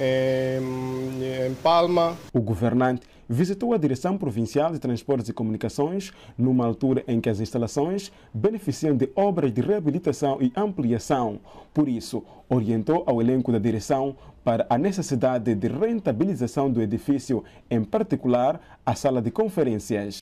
[0.00, 2.16] em Palma.
[2.32, 7.38] O governante visitou a Direção Provincial de Transportes e Comunicações numa altura em que as
[7.38, 11.38] instalações beneficiam de obras de reabilitação e ampliação.
[11.72, 17.84] Por isso, orientou ao elenco da direção para a necessidade de rentabilização do edifício, em
[17.84, 20.18] particular a sala de conferências.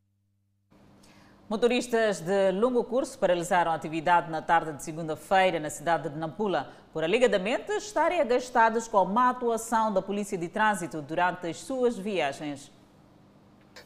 [1.48, 6.70] Motoristas de longo curso paralisaram a atividade na tarde de segunda-feira na cidade de Nampula
[6.92, 11.96] por alegadamente estarem agastados com a má atuação da Polícia de Trânsito durante as suas
[11.96, 12.70] viagens.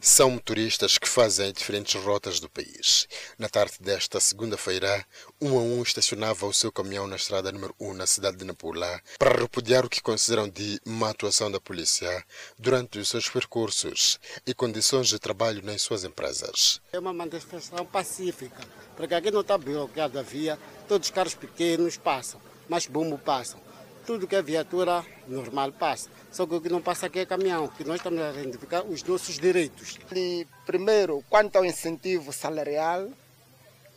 [0.00, 3.07] São motoristas que fazem diferentes rotas do país.
[3.38, 5.07] Na tarde desta segunda-feira,
[5.40, 9.00] um a um estacionava o seu caminhão na estrada número 1 na cidade de Nampula
[9.18, 12.24] para repudiar o que consideram de má atuação da polícia
[12.59, 16.81] durante os seus percursos e condições de trabalho nas suas empresas.
[16.92, 18.61] É uma manifestação pacífica,
[18.96, 23.61] porque aqui não está bloqueado a via, todos os carros pequenos passam, mas bombo passam
[24.07, 26.11] tudo que é viatura normal passa.
[26.33, 29.03] Só que o que não passa aqui é caminhão, que nós estamos a reivindicar os
[29.05, 29.99] nossos direitos.
[30.16, 33.11] E, primeiro, quanto ao incentivo salarial,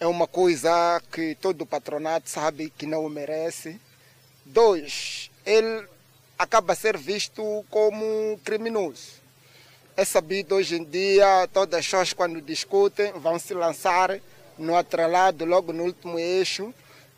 [0.02, 3.80] é uma coisa que todo patronato sabe que não o merece.
[4.43, 5.88] Dois, ele
[6.38, 9.24] acaba a ser visto como criminoso.
[9.95, 14.19] É sabido hoje em dia, todas as pessoas quando discutem vão se lançar
[14.58, 16.74] no atrelado, logo no último eixo,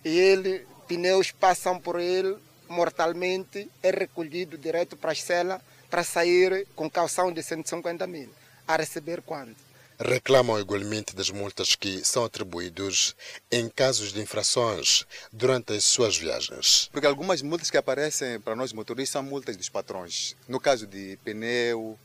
[0.06, 2.38] e ele, pneus passam por ele
[2.70, 8.30] mortalmente, é recolhido direto para a cela para sair com calção de 150 mil.
[8.68, 9.68] A receber quanto?
[10.00, 13.16] reclamam igualmente das multas que são atribuídas
[13.52, 16.88] em casos de infrações durante as suas viagens.
[16.92, 20.36] Porque algumas multas que aparecem para nós motoristas são multas dos patrões.
[20.48, 21.98] No caso de pneu,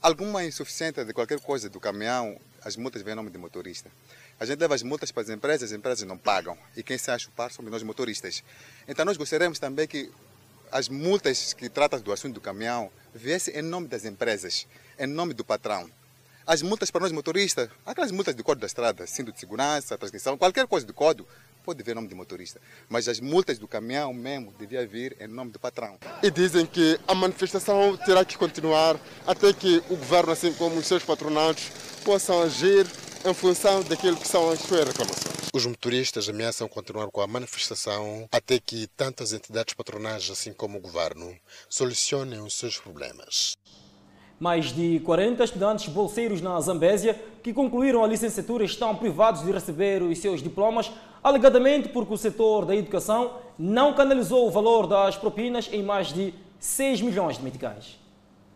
[0.00, 3.90] alguma insuficiência de qualquer coisa do caminhão, as multas vêm em nome de motorista.
[4.42, 6.58] A gente leva as multas para as empresas, as empresas não pagam.
[6.76, 8.42] E quem se acha o par somos nós motoristas.
[8.88, 10.10] Então nós gostaríamos também que
[10.72, 14.66] as multas que tratam do assunto do caminhão viessem em nome das empresas,
[14.98, 15.88] em nome do patrão.
[16.44, 20.36] As multas para nós motoristas, aquelas multas de código da estrada, cinto de segurança, transmissão,
[20.36, 21.28] qualquer coisa de código,
[21.64, 22.60] pode vir em nome de motorista.
[22.88, 26.00] Mas as multas do caminhão mesmo devia vir em nome do patrão.
[26.20, 30.86] E dizem que a manifestação terá que continuar até que o governo, assim como os
[30.88, 31.70] seus patronatos,
[32.04, 32.88] possam agir
[33.24, 35.48] em função daquilo que são as suas reclamações.
[35.54, 40.78] Os motoristas ameaçam continuar com a manifestação até que tanto as entidades patronais, assim como
[40.78, 41.36] o governo,
[41.68, 43.56] solucionem os seus problemas.
[44.40, 50.02] Mais de 40 estudantes bolseiros na Zambésia que concluíram a licenciatura estão privados de receber
[50.02, 50.90] os seus diplomas,
[51.22, 56.34] alegadamente porque o setor da educação não canalizou o valor das propinas em mais de
[56.58, 58.01] 6 milhões de meticais.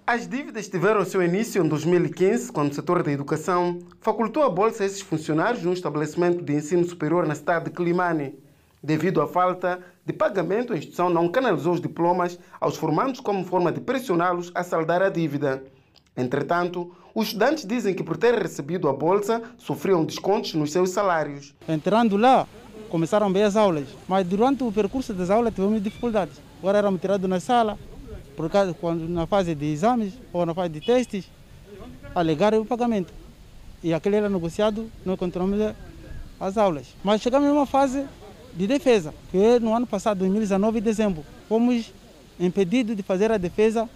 [0.09, 4.85] As dívidas tiveram seu início em 2015, quando o setor da educação facultou a bolsa
[4.85, 8.39] a esses funcionários num estabelecimento de ensino superior na cidade de Climane.
[8.81, 13.73] Devido à falta de pagamento, a instituição não canalizou os diplomas aos formandos como forma
[13.73, 15.65] de pressioná-los a saldar a dívida.
[16.17, 21.53] Entretanto, os estudantes dizem que por terem recebido a bolsa, sofriam descontos nos seus salários.
[21.69, 22.47] Entrando lá,
[22.89, 26.41] começaram bem as aulas, mas durante o percurso das aulas tivemos dificuldades.
[26.61, 27.77] Agora éramos tirados na sala,
[28.37, 31.25] por causa quando na fase de exames ou na fase de testes,
[32.15, 33.13] alegaram o pagamento.
[33.83, 35.75] E aquele era negociado, nós continuamos
[36.39, 36.95] as aulas.
[37.03, 38.05] Mas chegamos em uma fase
[38.55, 41.93] de defesa, que no ano passado, 2019, em dezembro, fomos
[42.39, 43.89] impedidos de fazer a defesa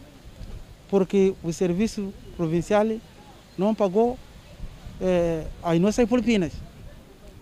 [0.89, 2.87] porque o serviço provincial
[3.57, 4.19] não pagou
[5.01, 6.53] eh, as nossas propinas.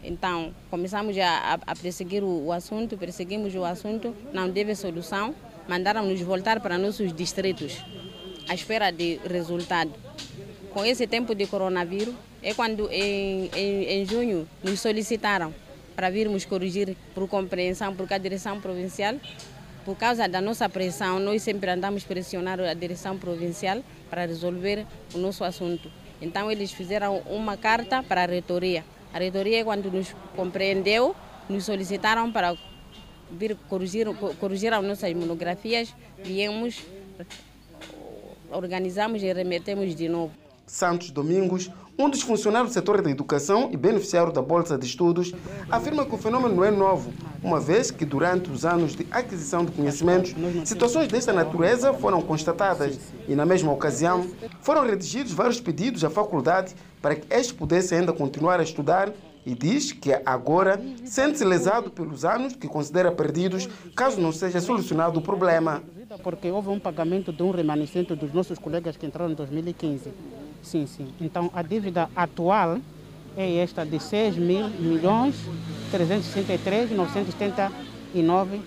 [0.02, 5.34] Então, começamos a, a perseguir o, assunto, perseguimos o assunto, não teve solução,
[5.68, 7.78] mandaram-nos voltar para nossos distritos,
[8.48, 9.92] à espera de resultado.
[10.72, 15.54] Com esse tempo de coronavírus, é quando em, em, em junho nos solicitaram
[15.94, 19.16] para virmos corrigir por compreensão, porque a direção provincial
[19.88, 25.18] por causa da nossa pressão, nós sempre andamos pressionar a direção provincial para resolver o
[25.18, 25.90] nosso assunto.
[26.20, 28.84] Então eles fizeram uma carta para a reitoria.
[29.14, 31.16] A reitoria, quando nos compreendeu,
[31.48, 32.54] nos solicitaram para
[33.30, 34.06] vir corrigir,
[34.40, 36.82] corrigir as nossas monografias, viemos,
[38.50, 40.32] organizamos e remetemos de novo.
[40.66, 45.32] Santos Domingos, um dos funcionários do setor da educação e beneficiário da Bolsa de Estudos,
[45.70, 47.12] afirma que o fenômeno não é novo,
[47.42, 52.98] uma vez que durante os anos de aquisição de conhecimentos, situações desta natureza foram constatadas
[53.26, 54.28] e, na mesma ocasião,
[54.60, 59.10] foram redigidos vários pedidos à faculdade para que estes pudessem ainda continuar a estudar
[59.48, 65.20] e diz que agora sente-se lesado pelos anos que considera perdidos caso não seja solucionado
[65.20, 65.82] o problema.
[66.22, 70.12] Porque houve um pagamento de um remanescente dos nossos colegas que entraram em 2015
[70.62, 71.08] Sim, sim.
[71.18, 72.78] Então a dívida atual
[73.38, 75.34] é esta de 6 mil milhões
[75.92, 78.60] 363 979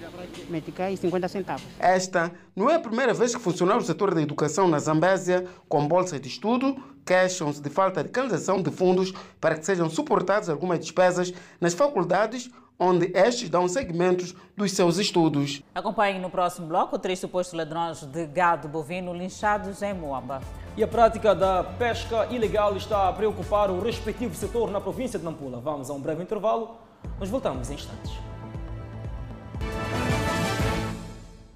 [0.52, 1.64] meticais e 50 centavos.
[1.80, 5.88] Esta não é a primeira vez que funcionários do setor da educação na Zambésia, com
[5.88, 10.80] bolsas de estudo, queixam-se de falta de canalização de fundos para que sejam suportadas algumas
[10.80, 15.62] despesas nas faculdades onde estes dão segmentos dos seus estudos.
[15.76, 20.42] Acompanhe no próximo bloco três supostos ladrões de gado bovino linchados em Moamba.
[20.76, 25.26] E a prática da pesca ilegal está a preocupar o respectivo setor na província de
[25.26, 25.60] Nampula.
[25.60, 26.78] Vamos a um breve intervalo,
[27.20, 28.31] mas voltamos em instantes.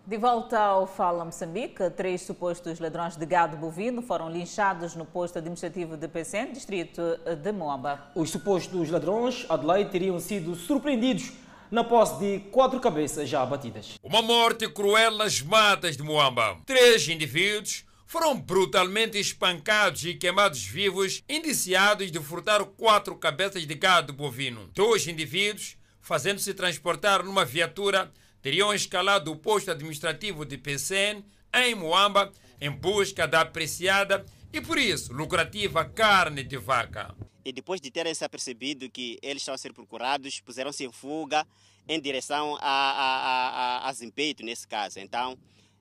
[0.07, 5.39] De volta ao Fala Moçambique, três supostos ladrões de gado bovino foram linchados no posto
[5.39, 7.01] administrativo de Pecém, distrito
[7.41, 8.11] de Moamba.
[8.13, 11.31] Os supostos ladrões, Adelaide, teriam sido surpreendidos
[11.71, 13.97] na posse de quatro cabeças já abatidas.
[14.03, 16.55] Uma morte cruel nas matas de Moamba.
[16.67, 24.13] Três indivíduos foram brutalmente espancados e queimados vivos, indiciados de furtar quatro cabeças de gado
[24.13, 24.69] bovino.
[24.71, 28.11] Dois indivíduos, fazendo-se transportar numa viatura,
[28.45, 32.31] teriam escalado o posto administrativo de PCN em Moamba
[32.61, 37.15] em busca da apreciada e por isso lucrativa carne de vaca.
[37.43, 41.43] E depois de terem se apercebido que eles estavam a ser procurados, puseram-se em fuga
[41.87, 43.49] em direção a, a,
[43.87, 44.99] a, a Zimpeito, nesse caso.
[44.99, 45.35] Então,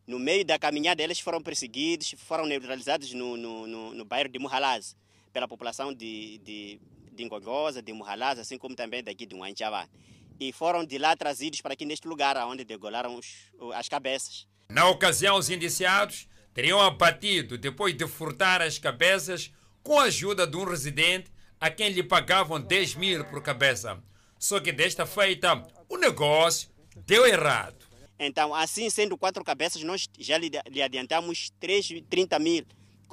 [0.07, 4.39] No meio da caminhada, eles foram perseguidos, foram neutralizados no, no, no, no bairro de
[4.39, 4.97] Muhalaz,
[5.35, 6.81] pela população de, de,
[7.13, 7.29] de
[7.83, 9.87] de Muhalaz, assim como também daqui de Huanchavá.
[10.39, 14.47] E foram de lá trazidos para aqui neste lugar, onde degolaram os, as cabeças.
[14.69, 20.57] Na ocasião, os indiciados teriam abatido depois de furtar as cabeças com a ajuda de
[20.57, 24.03] um residente a quem lhe pagavam 10 mil por cabeça.
[24.39, 26.69] Só que desta feita, o negócio
[27.07, 27.85] deu errado.
[28.19, 30.51] Então, assim sendo quatro cabeças, nós já lhe,
[30.83, 32.65] adiantamos 3, 30 mil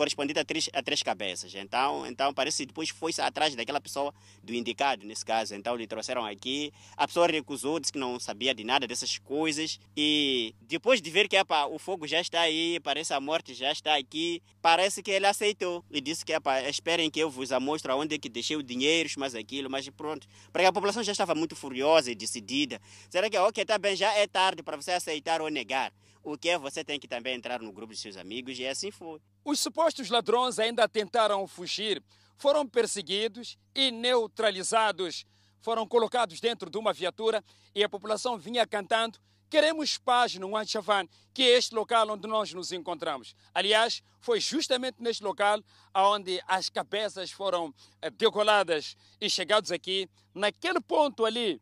[0.02, 1.54] correspondente a três, a três cabeças.
[1.54, 4.12] Então, então parece que depois foi atrás daquela pessoa
[4.44, 5.54] do indicado, nesse caso.
[5.54, 6.74] Então, lhe trouxeram aqui.
[6.98, 9.80] A pessoa recusou, disse que não sabia de nada dessas coisas.
[9.96, 13.72] E depois de ver que epa, o fogo já está aí, parece a morte já
[13.72, 15.86] está aqui, parece que ele aceitou.
[15.92, 19.08] E disse que epa, esperem que eu vos mostre onde é que deixei o dinheiro,
[19.18, 20.28] mas aquilo, mas pronto.
[20.52, 22.82] Porque a população já estava muito furiosa e decidida.
[23.08, 25.94] Será que, ok, está bem, já é tarde para você aceitar ou negar.
[26.24, 28.92] O que é você tem que também entrar no grupo de seus amigos e assim
[28.92, 29.20] foi.
[29.44, 32.04] Os supostos ladrões ainda tentaram fugir,
[32.38, 35.26] foram perseguidos e neutralizados.
[35.62, 37.44] Foram colocados dentro de uma viatura
[37.76, 39.20] e a população vinha cantando
[39.52, 43.36] Queremos paz no Anchavan, que é este local onde nós nos encontramos.
[43.54, 45.62] Aliás, foi justamente neste local
[45.94, 51.62] onde as cabeças foram eh, decoladas e chegados aqui, naquele ponto ali,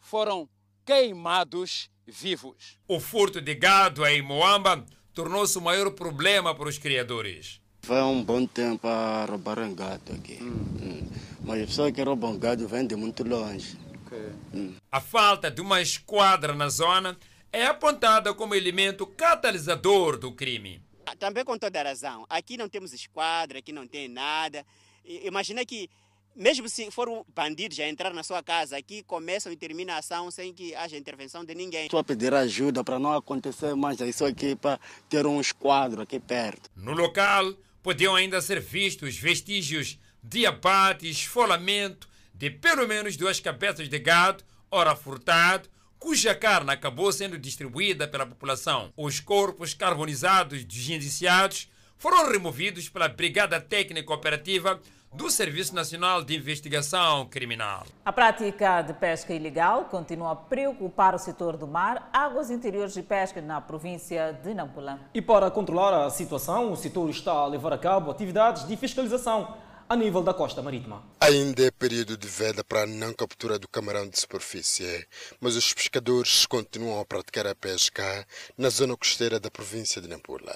[0.00, 0.48] foram
[0.88, 2.78] queimados vivos.
[2.88, 7.60] O furto de gado em Moamba tornou-se o maior problema para os criadores.
[7.82, 10.38] Foi um bom tempo a roubar um gado aqui.
[10.40, 11.06] Hum.
[11.42, 13.76] Mas a pessoa que rouba um gado vem de muito longe.
[14.06, 14.32] Okay.
[14.54, 14.74] Hum.
[14.90, 17.18] A falta de uma esquadra na zona
[17.52, 20.80] é apontada como elemento catalisador do crime.
[21.18, 22.24] Também com toda a razão.
[22.30, 24.64] Aqui não temos esquadra, aqui não tem nada.
[25.04, 25.90] Imagina que
[26.38, 29.98] mesmo se for um bandido já entrar na sua casa, aqui começam e termina a
[29.98, 31.86] ação sem que haja intervenção de ninguém.
[31.86, 36.20] Estou a pedir ajuda para não acontecer mais isso aqui, para ter um esquadro aqui
[36.20, 36.70] perto.
[36.76, 43.88] No local, podiam ainda ser vistos vestígios de abate, esfolamento de pelo menos duas cabeças
[43.88, 48.92] de gado, ora furtado, cuja carne acabou sendo distribuída pela população.
[48.96, 54.80] Os corpos carbonizados dos indiciados foram removidos pela Brigada Técnica Operativa
[55.12, 57.86] do Serviço Nacional de Investigação Criminal.
[58.04, 63.02] A prática de pesca ilegal continua a preocupar o setor do mar, águas interiores e
[63.02, 65.00] pesca na província de Nampula.
[65.14, 69.56] E para controlar a situação, o setor está a levar a cabo atividades de fiscalização
[69.88, 71.02] a nível da costa marítima.
[71.18, 75.06] Ainda é período de veda para a não captura do camarão de superfície,
[75.40, 80.54] mas os pescadores continuam a praticar a pesca na zona costeira da província de Nampula.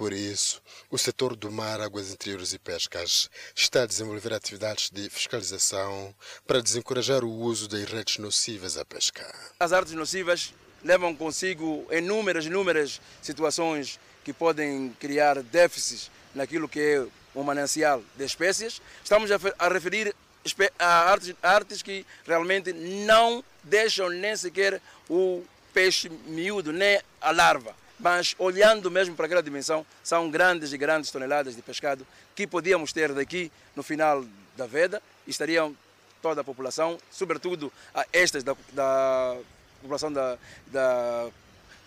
[0.00, 5.10] Por isso, o setor do mar, águas interiores e pescas está a desenvolver atividades de
[5.10, 6.14] fiscalização
[6.46, 9.30] para desencorajar o uso das redes nocivas à pesca.
[9.60, 17.06] As artes nocivas levam consigo inúmeras, inúmeras situações que podem criar déficits naquilo que é
[17.34, 18.80] o manancial de espécies.
[19.04, 20.16] Estamos a referir
[20.78, 27.78] a artes, artes que realmente não deixam nem sequer o peixe miúdo, nem a larva
[28.00, 32.92] mas olhando mesmo para aquela dimensão, são grandes e grandes toneladas de pescado que podíamos
[32.92, 34.24] ter daqui no final
[34.56, 35.76] da veda estariam
[36.20, 39.36] toda a população, sobretudo a estas da, da
[39.80, 40.36] população da,
[40.66, 41.28] da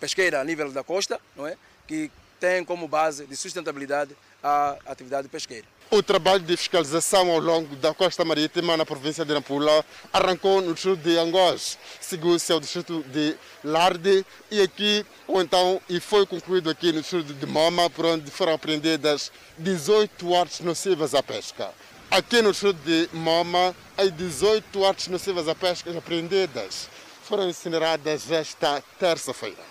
[0.00, 1.56] pesqueira a nível da costa, não é?
[1.86, 5.66] que tem como base de sustentabilidade a atividade pesqueira.
[5.90, 10.74] O trabalho de fiscalização ao longo da costa marítima na província de Nampula arrancou no
[10.74, 16.68] distrito de Angós, seguiu-se ao distrito de Larde e aqui, ou então, e foi concluído
[16.68, 21.70] aqui no distrito de Moma, por onde foram apreendidas 18 artes nocivas à pesca.
[22.10, 26.88] Aqui no distrito de Moma, as 18 artes nocivas à pesca apreendidas
[27.22, 29.62] foram incineradas esta terça-feira.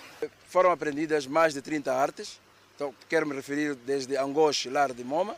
[0.47, 2.39] Foram apreendidas mais de 30 artes,
[2.75, 5.35] então quero me referir desde Angós, Larde e Moma,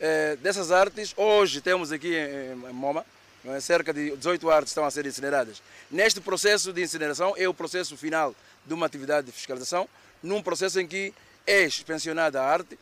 [0.00, 3.04] é, dessas artes, hoje temos aqui em, Moma,
[3.44, 3.60] é?
[3.60, 5.62] cerca de 18 artes estão a ser incineradas.
[5.90, 8.34] Neste processo de incineração é o processo final
[8.66, 9.88] de uma atividade de fiscalização,
[10.22, 11.12] num processo em que
[11.46, 12.78] é suspensionada a arte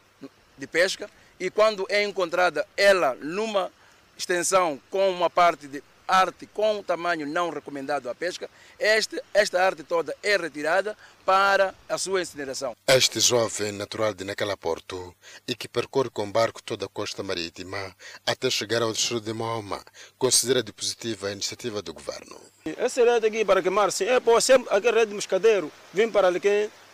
[0.57, 3.71] de pesca e quando é encontrada ela numa
[4.17, 9.83] extensão com uma parte de arte com tamanho não recomendado à pesca, este, esta arte
[9.83, 10.95] toda é retirada
[11.25, 12.77] para a sua incineração.
[12.87, 15.15] Este jovem natural de Naquela Porto
[15.49, 17.97] e que percorre com barco toda a costa marítima
[18.27, 19.83] até chegar ao distrito de Mahoma,
[20.19, 22.39] considera de positiva a iniciativa do governo.
[22.77, 26.29] Essa rede aqui para queimar, sim, é por sempre aquela rede de pescadeiro, vim para
[26.29, 26.41] ali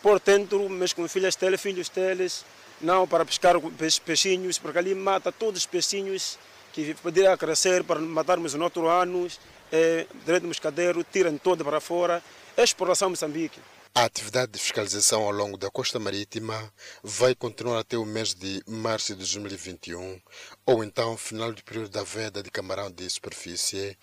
[0.00, 2.44] por dentro, mas com filhas deles, filhos deles,
[2.80, 3.56] não para pescar
[4.04, 6.38] peixinhos, porque ali mata todos os peixinhos
[6.72, 9.26] que poderia crescer para matarmos no outro ano,
[9.72, 12.22] é, direito do moscadeiro, tiram todo para fora.
[12.56, 13.60] É exploração Moçambique.
[13.94, 18.62] A atividade de fiscalização ao longo da costa marítima vai continuar até o mês de
[18.66, 20.20] março de 2021,
[20.64, 23.98] ou então final do período da veda de camarão de superfície,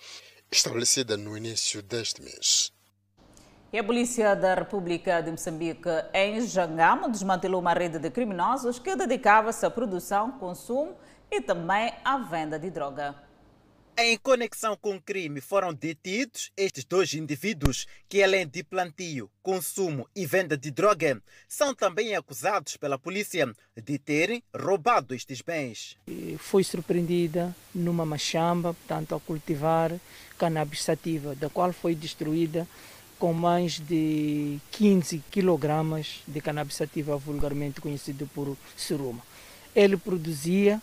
[0.52, 2.72] estabelecida no início deste mês.
[3.72, 8.94] E a Polícia da República de Moçambique, em Jangamo, desmantelou uma rede de criminosos que
[8.94, 11.15] dedicava-se à produção, consumo e
[11.46, 13.14] também à venda de droga.
[13.98, 20.06] Em conexão com o crime, foram detidos estes dois indivíduos que, além de plantio, consumo
[20.14, 21.18] e venda de droga,
[21.48, 25.96] são também acusados pela polícia de terem roubado estes bens.
[26.36, 29.98] Foi surpreendida numa machamba, portanto, a cultivar
[30.36, 32.68] cannabis sativa, da qual foi destruída
[33.18, 39.22] com mais de 15 quilogramas de cannabis sativa, vulgarmente conhecido por suruma.
[39.74, 40.82] Ele produzia,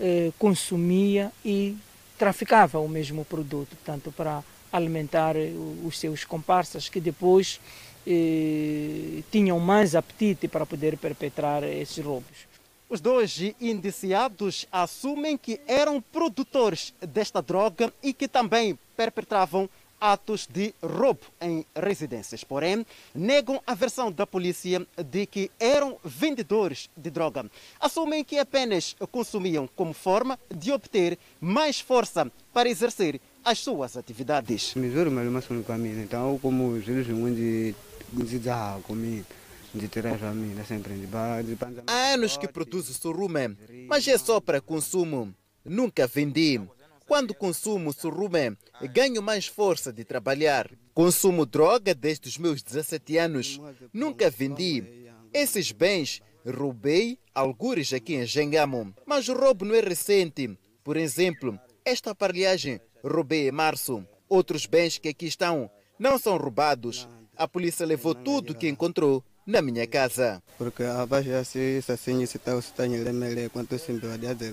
[0.00, 1.76] eh, consumia e
[2.16, 4.42] traficava o mesmo produto, portanto, para
[4.72, 5.52] alimentar eh,
[5.84, 7.60] os seus comparsas, que depois
[8.06, 12.48] eh, tinham mais apetite para poder perpetrar esses roubos.
[12.88, 19.68] Os dois indiciados assumem que eram produtores desta droga e que também perpetravam
[20.00, 22.44] atos de roubo em residências.
[22.44, 22.84] Porém,
[23.14, 27.50] negam a versão da polícia de que eram vendedores de droga.
[27.80, 34.74] Assumem que apenas consumiam como forma de obter mais força para exercer as suas atividades.
[36.00, 36.82] Então, como.
[41.86, 45.34] Há anos que produzo surume, mas é só para consumo.
[45.64, 46.60] Nunca vendi.
[47.08, 48.54] Quando consumo surrume,
[48.92, 50.70] ganho mais força de trabalhar.
[50.92, 53.58] Consumo droga desde os meus 17 anos.
[53.94, 55.08] Nunca vendi.
[55.32, 58.94] Esses bens roubei algures aqui em Jengamo.
[59.06, 60.58] Mas o roubo não é recente.
[60.84, 64.04] Por exemplo, esta aparelhagem roubei em março.
[64.28, 67.08] Outros bens que aqui estão não são roubados.
[67.34, 70.42] A polícia levou tudo que encontrou na minha casa.
[70.58, 72.84] Porque abaixo assim, assim, se está, se está,
[73.50, 74.52] quanto sempre vai dizer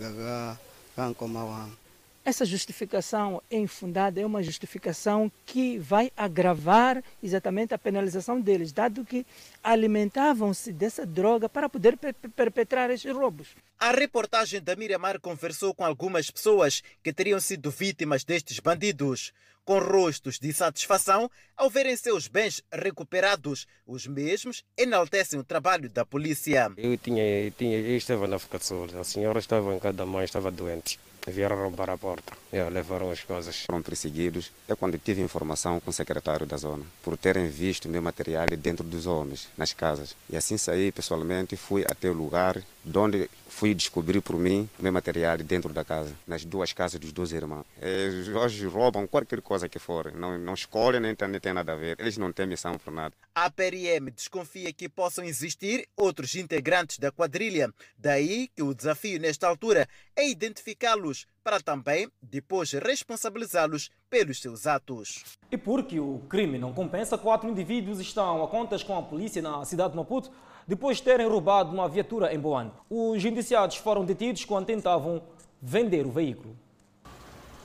[2.26, 9.06] essa justificação é infundada, é uma justificação que vai agravar exatamente a penalização deles, dado
[9.06, 9.24] que
[9.64, 11.96] alimentavam-se dessa droga para poder
[12.36, 13.50] perpetrar esses roubos.
[13.80, 19.32] A reportagem da Miramar conversou com algumas pessoas que teriam sido vítimas destes bandidos.
[19.64, 26.06] Com rostos de satisfação ao verem seus bens recuperados, os mesmos enaltecem o trabalho da
[26.06, 26.72] polícia.
[26.78, 30.52] Eu, tinha, eu, tinha, eu estava na Ficação, a senhora estava em cada mãe, estava
[30.52, 31.00] doente
[31.32, 32.34] vieram roubar a porta.
[32.52, 33.66] É, levaram as coisas.
[33.66, 34.52] Foram perseguidos.
[34.68, 38.84] É quando tive informação com o secretário da zona, por terem visto meu material dentro
[38.84, 40.16] dos homens, nas casas.
[40.30, 42.62] E assim saí pessoalmente, fui até o lugar
[42.94, 47.32] onde fui descobrir por mim meu material dentro da casa, nas duas casas dos dois
[47.32, 47.66] irmãos.
[47.82, 51.76] Eles hoje roubam qualquer coisa que for, não, não escolhem nem nem tem nada a
[51.76, 53.14] ver, eles não têm missão por nada.
[53.34, 59.48] A PRM desconfia que possam existir outros integrantes da quadrilha, daí que o desafio nesta
[59.48, 65.24] altura é identificá-los para também depois responsabilizá-los pelos seus atos.
[65.52, 69.64] E porque o crime não compensa, quatro indivíduos estão a contas com a polícia na
[69.64, 70.32] cidade de Maputo
[70.68, 72.72] depois de terem roubado uma viatura em Boane.
[72.90, 75.22] Os indiciados foram detidos quando tentavam
[75.62, 76.56] vender o veículo.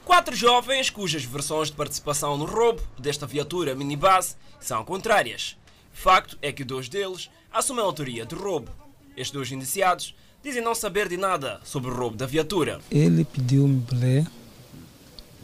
[0.05, 5.57] Quatro jovens cujas versões de participação no roubo desta viatura minibus são contrárias.
[5.92, 8.70] Facto é que dois deles assumem a autoria do roubo.
[9.16, 12.80] Estes dois indiciados dizem não saber de nada sobre o roubo da viatura.
[12.90, 14.26] Ele pediu-me belé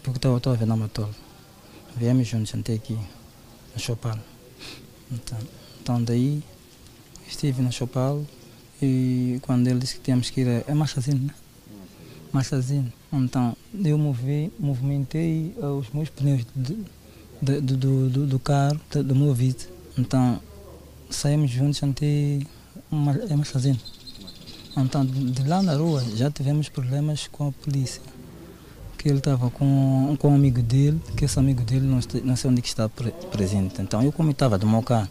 [0.03, 1.09] porque estava a ver na motor.
[1.97, 2.99] Viemos juntos até aqui,
[3.75, 4.19] no Chopal.
[5.11, 5.39] Então,
[5.81, 6.43] então daí
[7.29, 8.25] estive no Chopal
[8.81, 11.35] e quando ele disse que tínhamos que ir, é Machazinho, né?
[12.33, 12.93] Machazinho.
[13.13, 16.85] Então eu movi, movimentei os meus pneus do,
[17.41, 19.69] do, do, do, do carro, do meu vídeo.
[19.97, 20.41] Então
[21.11, 22.41] saímos juntos até
[22.91, 23.81] Machazinho.
[24.77, 28.03] Então, de lá na rua já tivemos problemas com a polícia.
[28.99, 32.51] Que ele estava com, com um amigo dele, que esse amigo dele não, não sei
[32.51, 32.87] onde que está
[33.31, 33.81] presente.
[33.81, 35.09] Então, eu como estava do meu carro,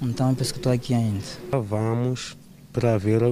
[0.00, 1.24] então por isso que estou aqui ainda.
[1.50, 2.36] Vamos
[2.72, 3.22] para ver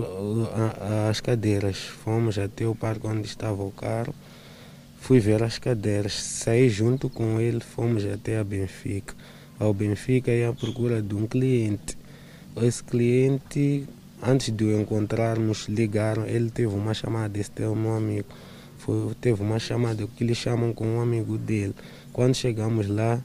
[1.08, 1.78] as cadeiras.
[1.78, 4.14] Fomos até o parque onde estava o carro.
[5.00, 6.14] Fui ver as cadeiras.
[6.14, 9.14] Saí junto com ele, fomos até a Benfica.
[9.58, 11.96] Ao Benfica e à procura de um cliente.
[12.56, 13.86] Esse cliente
[14.26, 18.28] Antes de o encontrarmos, ligaram, ele teve uma chamada, esse é o meu amigo.
[18.78, 21.74] Foi, teve uma chamada que eles chamam com um amigo dele.
[22.10, 23.20] Quando chegamos lá,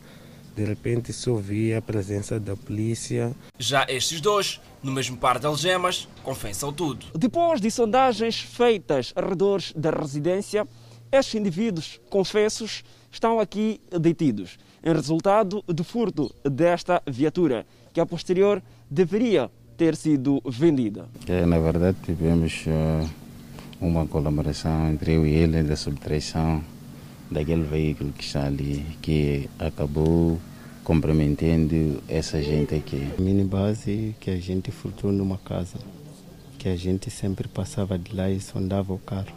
[0.59, 3.33] de repente só vi a presença da polícia.
[3.57, 7.05] Já estes dois, no mesmo par de algemas, confessam tudo.
[7.15, 10.67] Depois de sondagens feitas ao redor da residência,
[11.09, 17.65] estes indivíduos confessos estão aqui detidos, em resultado do furto desta viatura.
[17.93, 21.07] que a posterior deveria ter sido vendida.
[21.27, 23.09] É, na verdade, tivemos uh,
[23.81, 26.61] uma colaboração entre eu e ele da subtraição
[27.31, 30.39] daquele veículo que está ali, que acabou
[30.89, 33.11] comprometendo essa gente aqui.
[33.19, 35.77] Mini base que a gente furtou numa casa,
[36.57, 39.27] que a gente sempre passava de lá e sondava o carro.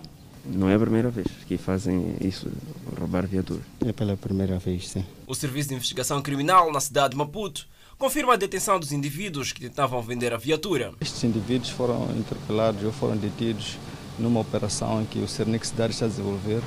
[0.46, 2.50] Não é a primeira vez que fazem isso,
[2.98, 3.62] roubar viaturas?
[3.84, 5.05] É pela primeira vez, sim.
[5.26, 9.61] O Serviço de Investigação Criminal na cidade de Maputo confirma a detenção dos indivíduos que
[9.61, 10.94] tentavam vender a viatura.
[11.03, 13.76] Estes indivíduos foram interpelados ou foram detidos
[14.18, 16.62] numa operação em que o Cernic Cidade está a desenvolver,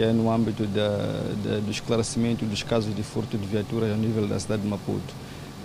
[0.00, 0.88] que é no âmbito da,
[1.44, 5.12] da, do esclarecimento dos casos de furto de viaturas a nível da cidade de Maputo.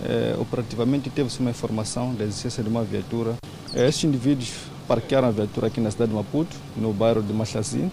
[0.04, 3.34] É, operativamente teve-se uma informação da existência de uma viatura.
[3.72, 4.52] É, estes indivíduos
[4.86, 7.90] parquearam a viatura aqui na cidade de Maputo, no bairro de Machazin,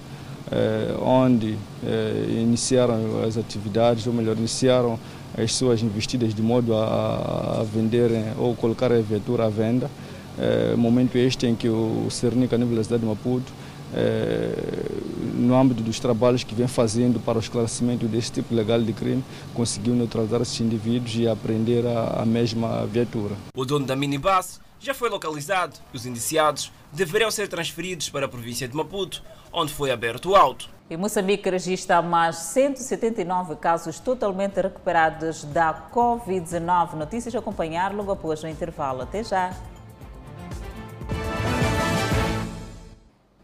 [0.51, 4.99] é, onde é, iniciaram as atividades, ou melhor, iniciaram
[5.37, 9.89] as suas investidas de modo a, a venderem ou colocar a viatura à venda.
[10.37, 13.49] É, momento este em que o Cernica, a nível da cidade de Maputo,
[13.95, 14.53] é,
[15.35, 19.23] no âmbito dos trabalhos que vem fazendo para o esclarecimento desse tipo legal de crime,
[19.53, 23.35] conseguiu neutralizar esses indivíduos e apreender a, a mesma viatura.
[23.55, 28.29] O dono da minibus já foi localizado e os indiciados deverão ser transferidos para a
[28.29, 30.69] província de Maputo, onde foi aberto o auto.
[30.89, 36.93] E Moçambique registra mais 179 casos totalmente recuperados da Covid-19.
[36.93, 39.01] Notícias a acompanhar logo após o intervalo.
[39.01, 39.55] Até já.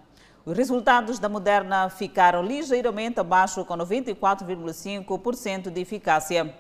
[0.46, 6.56] Os resultados da Moderna ficaram ligeiramente abaixo, com 94,5% de eficácia.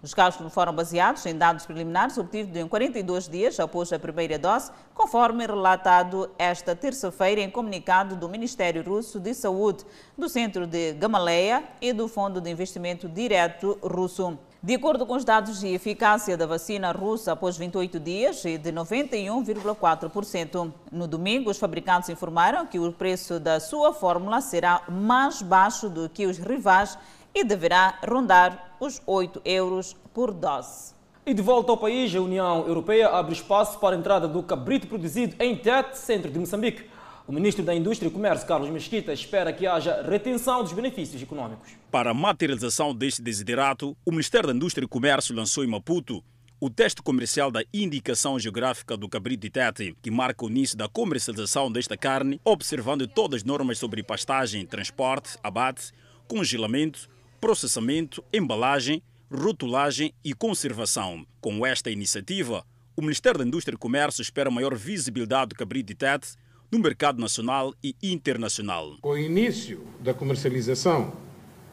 [0.00, 4.70] Os cálculos foram baseados em dados preliminares obtidos em 42 dias após a primeira dose,
[4.94, 9.84] conforme relatado esta terça-feira em comunicado do Ministério Russo de Saúde,
[10.16, 14.38] do Centro de Gamaleia e do Fundo de Investimento Direto Russo.
[14.60, 18.72] De acordo com os dados de eficácia da vacina russa após 28 dias e de
[18.72, 20.72] 91,4%.
[20.90, 26.08] No domingo, os fabricantes informaram que o preço da sua fórmula será mais baixo do
[26.08, 26.98] que os rivais
[27.32, 30.92] e deverá rondar os 8 euros por dose.
[31.24, 34.88] E de volta ao país, a União Europeia abre espaço para a entrada do cabrito
[34.88, 36.97] produzido em Tete, centro de Moçambique.
[37.28, 41.72] O ministro da Indústria e Comércio, Carlos Mesquita, espera que haja retenção dos benefícios econômicos.
[41.90, 46.24] Para a materialização deste desiderato, o Ministério da Indústria e Comércio lançou em Maputo
[46.58, 50.88] o teste comercial da indicação geográfica do cabrito de tete, que marca o início da
[50.88, 55.92] comercialização desta carne, observando todas as normas sobre pastagem, transporte, abate,
[56.26, 61.26] congelamento, processamento, embalagem, rotulagem e conservação.
[61.42, 62.64] Com esta iniciativa,
[62.96, 66.38] o Ministério da Indústria e Comércio espera maior visibilidade do cabrito de tete
[66.70, 68.96] no mercado nacional e internacional.
[69.00, 71.12] Com o início da comercialização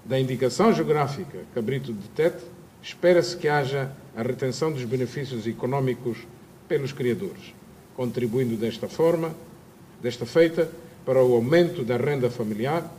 [0.05, 2.43] da indicação geográfica Cabrito de Tete,
[2.81, 6.19] espera-se que haja a retenção dos benefícios econômicos
[6.67, 7.53] pelos criadores,
[7.95, 9.35] contribuindo desta forma,
[10.01, 10.71] desta feita,
[11.05, 12.91] para o aumento da renda familiar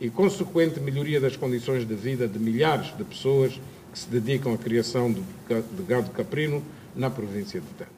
[0.00, 3.52] e consequente melhoria das condições de vida de milhares de pessoas
[3.92, 5.22] que se dedicam à criação de
[5.86, 6.62] gado caprino
[6.96, 7.90] na província de Tete.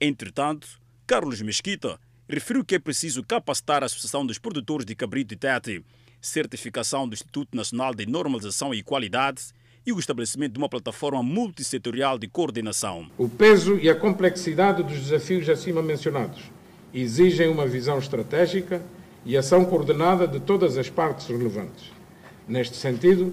[0.00, 0.66] Entretanto,
[1.06, 1.98] Carlos Mesquita
[2.28, 5.84] referiu que é preciso capacitar a Associação dos Produtores de Cabrito de Tete,
[6.20, 9.42] certificação do Instituto Nacional de Normalização e Qualidade
[9.86, 13.06] e o estabelecimento de uma plataforma multissetorial de coordenação.
[13.18, 16.42] O peso e a complexidade dos desafios acima mencionados
[16.94, 18.80] exigem uma visão estratégica
[19.26, 21.92] e ação coordenada de todas as partes relevantes.
[22.46, 23.32] Neste sentido,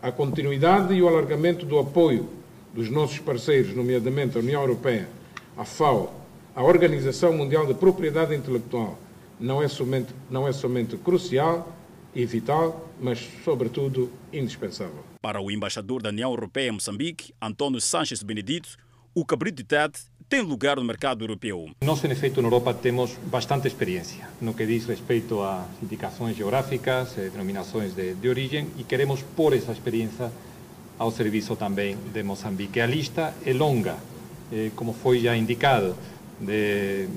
[0.00, 2.28] a continuidade e o alargamento do apoio
[2.72, 5.08] dos nossos parceiros, nomeadamente a União Europeia,
[5.56, 6.19] a FAO,
[6.54, 8.98] a Organização Mundial de Propriedade Intelectual,
[9.38, 11.76] não é somente, não é somente crucial
[12.14, 15.04] e vital, mas, sobretudo, indispensável.
[15.22, 18.76] Para o embaixador da União Europeia em Moçambique, António Sanches Benedito,
[19.14, 21.70] o cabrito de Tete tem lugar no mercado europeu.
[21.82, 27.18] Nós, em efeito, na Europa temos bastante experiência no que diz respeito a indicações geográficas,
[27.18, 30.30] eh, denominações de, de origem, e queremos pôr essa experiência
[30.98, 32.80] ao serviço também de Moçambique.
[32.80, 33.96] A lista é longa,
[34.52, 35.96] eh, como foi já indicado.
[36.40, 37.08] De...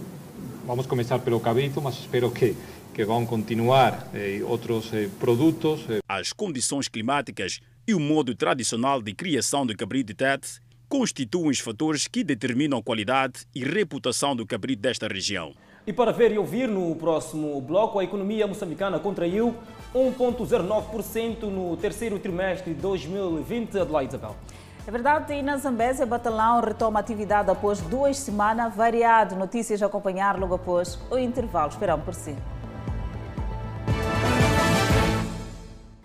[0.66, 2.56] Vamos começar pelo cabrito, mas espero que
[2.94, 5.82] que vão continuar eh, outros eh, produtos.
[5.90, 6.00] Eh.
[6.08, 11.60] As condições climáticas e o modo tradicional de criação do cabrito de tete constituem os
[11.60, 15.54] fatores que determinam a qualidade e reputação do cabrito desta região.
[15.88, 19.56] E para ver e ouvir no próximo bloco, a economia moçambicana contraiu
[19.94, 23.80] 1,09% no terceiro trimestre de 2020.
[23.80, 24.36] Adelaide Isabel.
[24.86, 29.34] É verdade, e na Zambésia, Batalão retoma atividade após duas semanas variado.
[29.34, 31.70] Notícias a acompanhar logo após o intervalo.
[31.70, 32.36] Esperamos por si.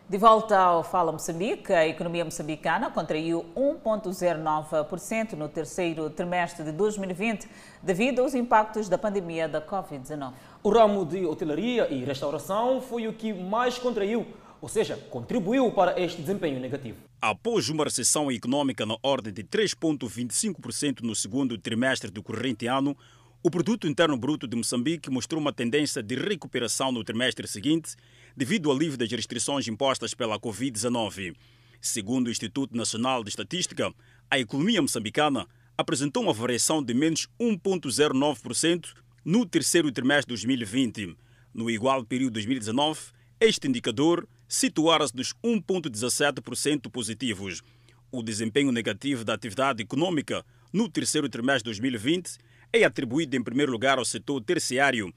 [0.09, 7.47] De volta ao Fala Moçambique, a economia moçambicana contraiu 1,09% no terceiro trimestre de 2020
[7.83, 10.33] devido aos impactos da pandemia da Covid-19.
[10.62, 14.24] O ramo de hotelaria e restauração foi o que mais contraiu,
[14.61, 16.97] ou seja, contribuiu para este desempenho negativo.
[17.21, 22.97] Após uma recessão econômica na ordem de 3,25% no segundo trimestre do corrente ano,
[23.41, 27.95] o produto interno bruto de Moçambique mostrou uma tendência de recuperação no trimestre seguinte
[28.37, 31.37] devido ao alívio das restrições impostas pela Covid-19.
[31.81, 33.93] Segundo o Instituto Nacional de Estatística,
[34.29, 35.47] a economia moçambicana
[35.77, 38.95] apresentou uma variação de menos 1,09%
[39.25, 41.17] no terceiro trimestre de 2020.
[41.55, 43.01] No igual período de 2019,
[43.41, 47.62] este indicador situara-se nos 1,17% positivos.
[48.11, 52.38] O desempenho negativo da atividade econômica no terceiro trimestre de 2020
[52.72, 55.12] é atribuído em primeiro lugar ao setor terciário,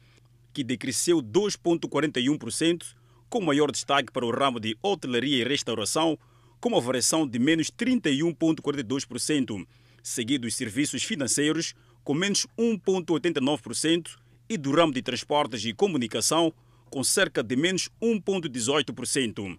[0.53, 2.95] que decresceu 2,41%,
[3.29, 6.19] com maior destaque para o ramo de hotelaria e restauração,
[6.59, 9.65] com uma variação de menos 31,42%,
[10.03, 11.73] seguido dos serviços financeiros,
[12.03, 14.17] com menos 1,89%,
[14.49, 16.53] e do ramo de transportes e comunicação,
[16.91, 19.57] com cerca de menos 1,18%.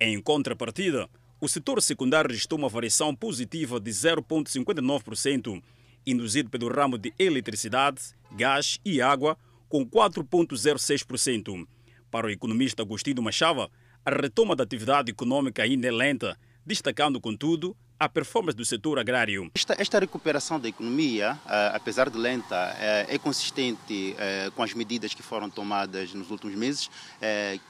[0.00, 1.08] Em contrapartida,
[1.40, 5.62] o setor secundário registrou uma variação positiva de 0,59%,
[6.04, 8.02] induzido pelo ramo de eletricidade,
[8.32, 11.66] gás e água, com 4,06%.
[12.10, 13.70] Para o economista Agostinho Machava,
[14.04, 19.48] a retoma da atividade econômica ainda é lenta, destacando, contudo, a performance do setor agrário.
[19.54, 24.74] Esta, esta recuperação da economia, uh, apesar de lenta, uh, é consistente uh, com as
[24.74, 26.90] medidas que foram tomadas nos últimos meses,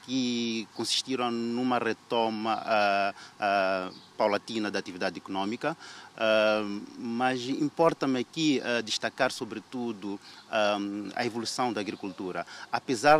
[0.05, 2.63] que consistiram numa retoma
[4.17, 5.75] paulatina da atividade econômica,
[6.13, 12.45] Uh, mas importa-me aqui uh, destacar, sobretudo, uh, a evolução da agricultura.
[12.71, 13.19] Apesar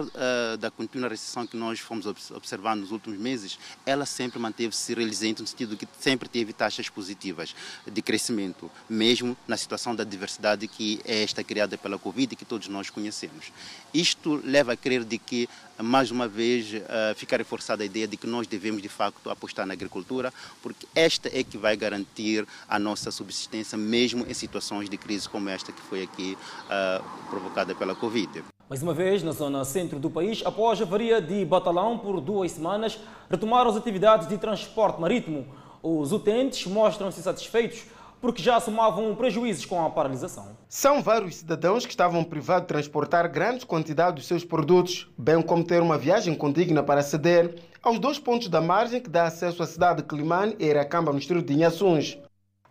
[0.59, 5.47] da contínua recessão que nós fomos observando nos últimos meses, ela sempre manteve-se resiliente, no
[5.47, 7.55] sentido que sempre teve taxas positivas
[7.89, 12.45] de crescimento, mesmo na situação da diversidade que é esta criada pela Covid e que
[12.45, 13.51] todos nós conhecemos.
[13.93, 16.67] Isto leva a crer de que, mais uma vez,
[17.15, 21.29] fica reforçada a ideia de que nós devemos, de facto, apostar na agricultura, porque esta
[21.29, 25.81] é que vai garantir a nossa subsistência, mesmo em situações de crise como esta que
[25.81, 28.43] foi aqui uh, provocada pela Covid.
[28.69, 32.51] Mais uma vez, na zona centro do país, após a avaria de Batalão por duas
[32.51, 35.45] semanas, retomaram as atividades de transporte marítimo.
[35.81, 37.83] Os utentes mostram-se satisfeitos
[38.23, 40.57] porque já somavam prejuízos com a paralisação.
[40.69, 45.61] São vários cidadãos que estavam privados de transportar grandes quantidades dos seus produtos, bem como
[45.61, 47.53] ter uma viagem condigna para aceder
[47.83, 51.19] aos dois pontos da margem que dá acesso à cidade de Climane e Iracamba, no
[51.19, 52.17] distrito de Inhaçuns.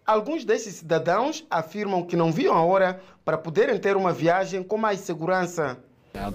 [0.06, 4.78] Alguns desses cidadãos afirmam que não viam a hora para poderem ter uma viagem com
[4.78, 5.78] mais segurança.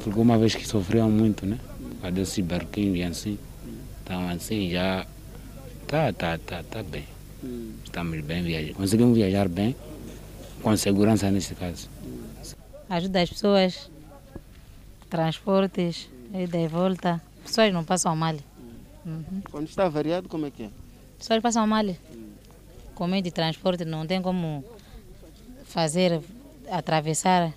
[0.03, 1.59] Porque uma vez que sofriam muito, né?
[1.99, 3.37] Para desse barquinho e assim.
[4.03, 5.05] Então assim já
[5.87, 7.05] tá, tá, tá, tá bem.
[7.83, 8.75] Estamos bem viajando.
[8.75, 9.75] Conseguimos viajar bem,
[10.61, 11.89] com segurança nesse caso.
[12.89, 13.91] Ajuda as pessoas,
[15.09, 17.21] transportes, ida e volta.
[17.43, 18.35] As pessoas não passam mal.
[19.07, 19.41] Uhum.
[19.49, 20.69] Quando está variado, como é que é?
[21.17, 21.85] Só eles passam mal.
[22.93, 24.65] Com meio de transporte não tem como
[25.63, 26.21] fazer,
[26.69, 27.53] atravessar.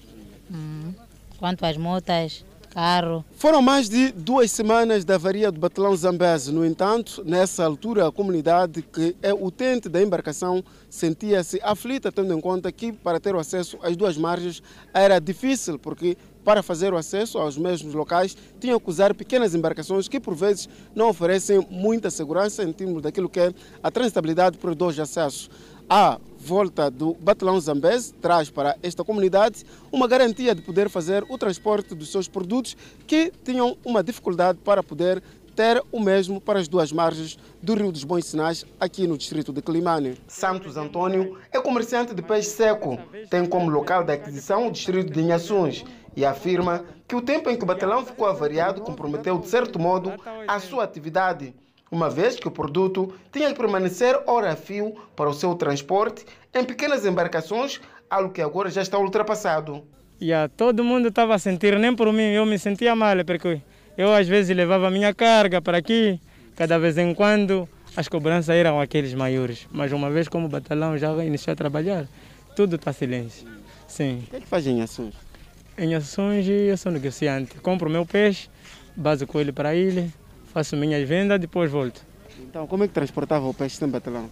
[0.48, 0.94] Uhum.
[1.38, 3.24] Quanto às motas, carro.
[3.36, 6.52] Foram mais de duas semanas da avaria do Batelão Zambeze.
[6.52, 12.40] No entanto, nessa altura, a comunidade que é utente da embarcação sentia-se aflita, tendo em
[12.40, 14.62] conta que para ter o acesso às duas margens
[14.94, 20.08] era difícil, porque para fazer o acesso aos mesmos locais tinham que usar pequenas embarcações
[20.08, 23.52] que por vezes não oferecem muita segurança em termos daquilo que é
[23.82, 25.50] a transitabilidade por dois de acesso.
[25.92, 31.36] A volta do Batelão Zambeze traz para esta comunidade uma garantia de poder fazer o
[31.36, 32.76] transporte dos seus produtos
[33.08, 35.20] que tinham uma dificuldade para poder
[35.56, 39.52] ter o mesmo para as duas margens do Rio dos Bons Sinais, aqui no distrito
[39.52, 40.16] de Climane.
[40.28, 42.96] Santos Antônio é comerciante de peixe seco,
[43.28, 45.84] tem como local de aquisição o distrito de Inhações
[46.16, 50.12] e afirma que o tempo em que o batelão ficou avariado comprometeu, de certo modo,
[50.46, 51.52] a sua atividade,
[51.90, 56.24] uma vez que o produto tinha que permanecer hora a fio para o seu transporte
[56.54, 59.82] em pequenas embarcações, algo que agora já está ultrapassado.
[60.22, 63.60] Yeah, todo mundo estava a sentir, nem por mim, eu me sentia mal, porque
[63.96, 66.20] eu às vezes levava a minha carga para aqui,
[66.54, 69.66] cada vez em quando as cobranças eram aqueles maiores.
[69.72, 72.06] Mas uma vez como o batalhão já iniciou a trabalhar,
[72.54, 73.48] tudo está silêncio.
[73.88, 74.22] Sim.
[74.26, 75.14] O que é que faz em ações?
[75.76, 77.56] Em ações eu sou negociante.
[77.56, 78.48] Compro o meu peixe,
[78.94, 80.12] baso com ele para ele,
[80.52, 82.04] faço minhas vendas, depois volto.
[82.40, 84.28] Então, como é que transportava o peixe sem batalhão?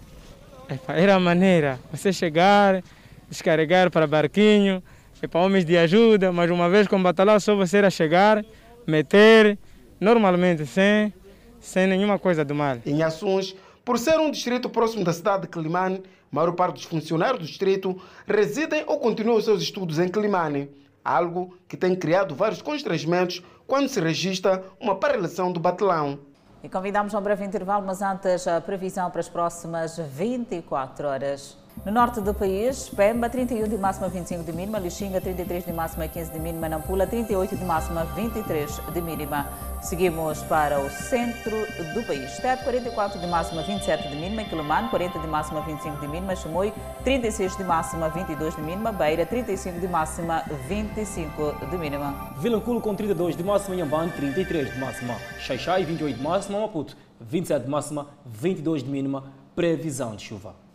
[0.88, 2.82] Era a maneira, você chegar,
[3.28, 4.82] descarregar para barquinho,
[5.22, 8.44] é para homens de ajuda, mas uma vez com o batalhão só você era chegar,
[8.86, 9.58] meter,
[10.00, 11.12] normalmente sem,
[11.60, 12.78] sem nenhuma coisa do mal.
[12.84, 16.84] Em Ações, por ser um distrito próximo da cidade de Climane, a maior parte dos
[16.84, 20.68] funcionários do distrito residem ou continuam os seus estudos em Climane,
[21.08, 26.18] algo que tem criado vários constrangimentos quando se registra uma paralisação do batelão.
[26.62, 31.67] E convidamos a um breve intervalo, mas antes a previsão para as próximas 24 horas.
[31.84, 36.08] No norte do país, Pemba 31 de máxima 25 de mínima, Lixinga 33 de máxima
[36.08, 39.48] 15 de mínima, Nampula 38 de máxima 23 de mínima.
[39.80, 41.56] Seguimos para o centro
[41.94, 42.36] do país.
[42.38, 46.74] Tete 44 de máxima 27 de mínima, Quilomane 40 de máxima 25 de mínima, Chimoio
[47.04, 52.34] 36 de máxima 22 de mínima, Beira 35 de máxima 25 de mínima.
[52.40, 57.64] Vilanculo com 32 de máxima, Inhambane 33 de máxima, Xaixai 28 de máxima, Maputo 27
[57.64, 59.24] de máxima, 22 de mínima,
[59.54, 60.67] previsão de chuva.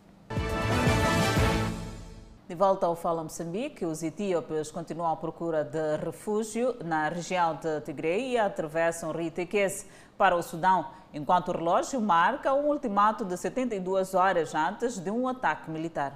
[2.54, 7.82] De volta ao Fala Moçambique, os etíopes continuam à procura de refúgio na região de
[7.82, 14.14] Tigre e atravessam Tequese para o Sudão, enquanto o relógio marca um ultimato de 72
[14.14, 16.14] horas antes de um ataque militar.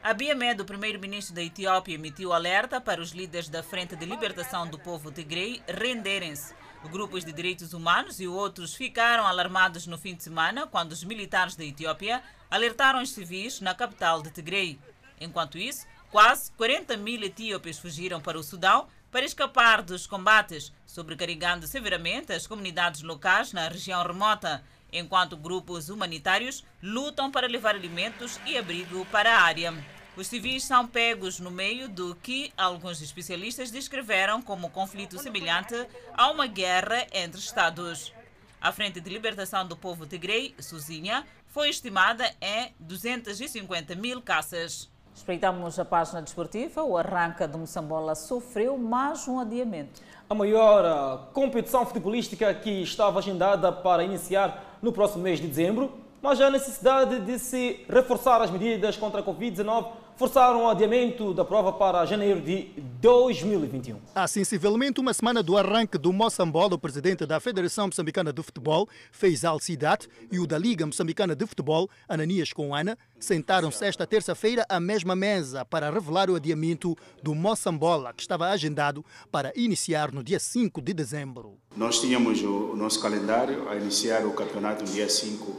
[0.00, 4.64] Abiy Ahmed, o primeiro-ministro da Etiópia, emitiu alerta para os líderes da Frente de Libertação
[4.64, 6.54] do Povo Tigre renderem-se.
[6.90, 11.56] Grupos de direitos humanos e outros ficaram alarmados no fim de semana quando os militares
[11.56, 14.78] da Etiópia alertaram os civis na capital de Tigray.
[15.20, 21.66] Enquanto isso, quase 40 mil etíopes fugiram para o Sudão para escapar dos combates, sobrecarregando
[21.66, 24.62] severamente as comunidades locais na região remota,
[24.92, 29.93] enquanto grupos humanitários lutam para levar alimentos e abrigo para a área.
[30.16, 35.74] Os civis são pegos no meio do que alguns especialistas descreveram como conflito semelhante
[36.16, 38.12] a uma guerra entre Estados.
[38.60, 44.88] A Frente de Libertação do Povo Tigray, Suzinha, foi estimada em 250 mil caças.
[45.12, 46.84] Espreitamos a página desportiva.
[46.84, 50.00] O arranque do Moçambola sofreu mais um adiamento.
[50.30, 55.92] A maior competição futebolística que estava agendada para iniciar no próximo mês de dezembro,
[56.22, 61.44] mas a necessidade de se reforçar as medidas contra a Covid-19 forçaram o adiamento da
[61.44, 62.68] prova para janeiro de
[63.00, 63.98] 2021.
[64.14, 68.88] Há sensivelmente uma semana do arranque do Moçambola, o presidente da Federação Moçambicana de Futebol,
[69.10, 74.78] Feizal Sidat, e o da Liga Moçambicana de Futebol, Ananias Ana, sentaram-se esta terça-feira à
[74.78, 80.38] mesma mesa para revelar o adiamento do Moçambola, que estava agendado para iniciar no dia
[80.38, 81.58] 5 de dezembro.
[81.76, 85.52] Nós tínhamos o nosso calendário a iniciar o campeonato no dia 5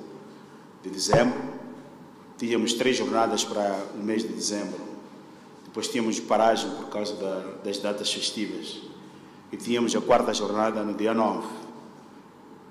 [0.82, 1.65] de dezembro.
[2.38, 4.80] Tínhamos três jornadas para o mês de dezembro.
[5.64, 8.82] Depois tínhamos paragem por causa da, das datas festivas.
[9.52, 11.48] E tínhamos a quarta jornada no dia 9.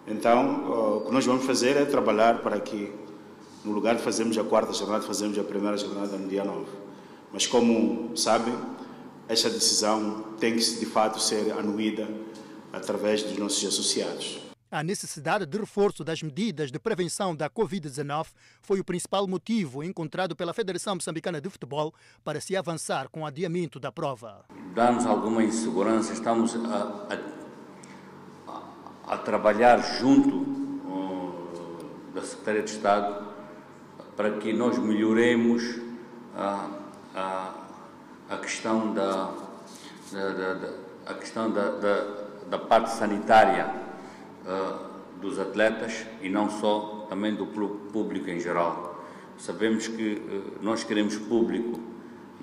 [0.07, 2.93] Então, o que nós vamos fazer é trabalhar para que,
[3.65, 6.67] no lugar de fazermos a quarta jornada, fazemos a primeira jornada no dia 9.
[7.33, 8.55] Mas, como sabem,
[9.29, 12.07] esta decisão tem que, de fato, ser anuída
[12.71, 14.44] através dos nossos associados.
[14.75, 18.27] A necessidade de reforço das medidas de prevenção da Covid-19
[18.61, 21.95] foi o principal motivo encontrado pela Federação Moçambicana de Futebol
[22.25, 24.45] para se avançar com o adiamento da prova.
[24.75, 27.07] Dá-nos alguma insegurança, estamos a,
[28.49, 30.45] a, a trabalhar junto
[32.13, 33.29] da Secretaria de Estado
[34.17, 35.63] para que nós melhoremos
[36.35, 36.69] a,
[37.15, 37.55] a,
[38.29, 39.33] a questão da,
[40.11, 40.69] da, da, da
[41.07, 43.84] a questão da, da, da parte sanitária
[44.45, 49.05] uh, dos atletas e não só, também do público em geral.
[49.37, 51.81] Sabemos que uh, nós queremos público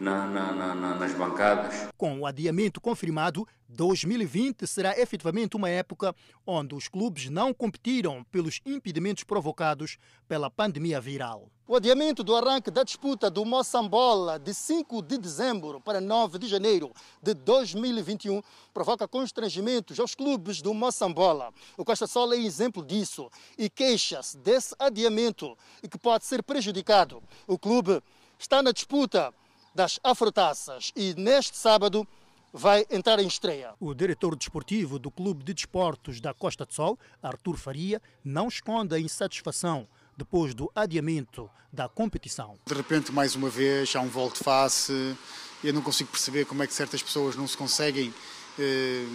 [0.01, 1.87] na, na, na, nas bancadas.
[1.95, 8.59] Com o adiamento confirmado, 2020 será efetivamente uma época onde os clubes não competiram pelos
[8.65, 9.97] impedimentos provocados
[10.27, 11.49] pela pandemia viral.
[11.71, 16.45] O adiamento do arranque da disputa do Moçambola de 5 de dezembro para 9 de
[16.45, 16.91] janeiro
[17.23, 18.41] de 2021
[18.73, 21.53] provoca constrangimentos aos clubes do Moçambola.
[21.77, 27.23] O Costa Sol é exemplo disso e queixa-se desse adiamento e que pode ser prejudicado.
[27.47, 28.03] O clube
[28.37, 29.33] está na disputa
[29.73, 32.05] das afrotaças e neste sábado
[32.51, 33.75] vai entrar em estreia.
[33.79, 38.93] O diretor desportivo do Clube de Desportos da Costa do Sol, Artur Faria, não esconde
[38.93, 39.87] a insatisfação
[40.17, 42.57] depois do adiamento da competição.
[42.65, 45.15] De repente, mais uma vez, há um volte-face.
[45.63, 48.13] Eu não consigo perceber como é que certas pessoas não se conseguem
[48.59, 49.05] eh,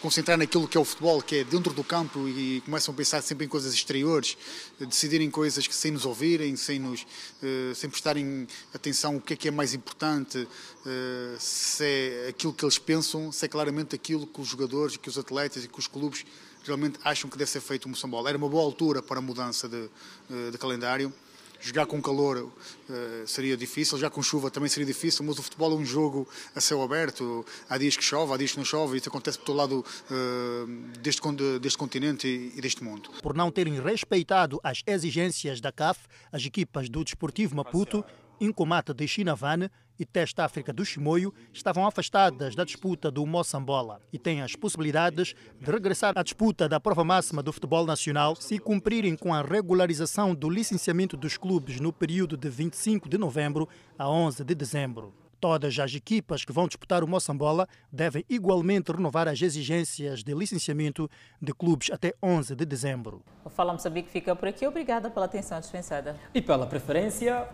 [0.00, 3.22] concentrar naquilo que é o futebol, que é dentro do campo e começam a pensar
[3.22, 4.36] sempre em coisas exteriores,
[4.78, 9.36] decidirem coisas que sem nos ouvirem, sem nos uh, sem prestarem atenção o que é
[9.36, 14.26] que é mais importante, uh, se é aquilo que eles pensam, se é claramente aquilo
[14.26, 16.24] que os jogadores, que os atletas e que os clubes
[16.68, 18.28] realmente acham que deve ser feito o Moçambola.
[18.28, 19.88] Era uma boa altura para a mudança de,
[20.30, 21.12] uh, de calendário.
[21.60, 25.72] Jogar com calor uh, seria difícil, já com chuva também seria difícil, mas o futebol
[25.72, 27.44] é um jogo a céu aberto.
[27.68, 30.98] Há dias que chove, há dias que não chove, isso acontece por todo lado uh,
[31.00, 31.20] deste,
[31.60, 33.10] deste continente e, e, deste mundo.
[33.20, 38.04] Por não terem respeitado as exigências da CAF, as equipas do Desportivo Maputo
[38.40, 39.68] Incomata de Chinavane
[39.98, 45.34] e Teste África do Chimoio estavam afastadas da disputa do Moçambola e têm as possibilidades
[45.60, 50.34] de regressar à disputa da prova máxima do futebol nacional se cumprirem com a regularização
[50.34, 53.68] do licenciamento dos clubes no período de 25 de novembro
[53.98, 55.14] a 11 de dezembro.
[55.40, 61.08] Todas as equipas que vão disputar o Moçambola devem igualmente renovar as exigências de licenciamento
[61.40, 63.22] de clubes até 11 de dezembro.
[63.44, 64.66] O Fala Moçambique fica por aqui.
[64.66, 66.16] Obrigada pela atenção dispensada.
[66.34, 67.48] E pela preferência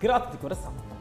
[0.00, 0.97] grato de coração.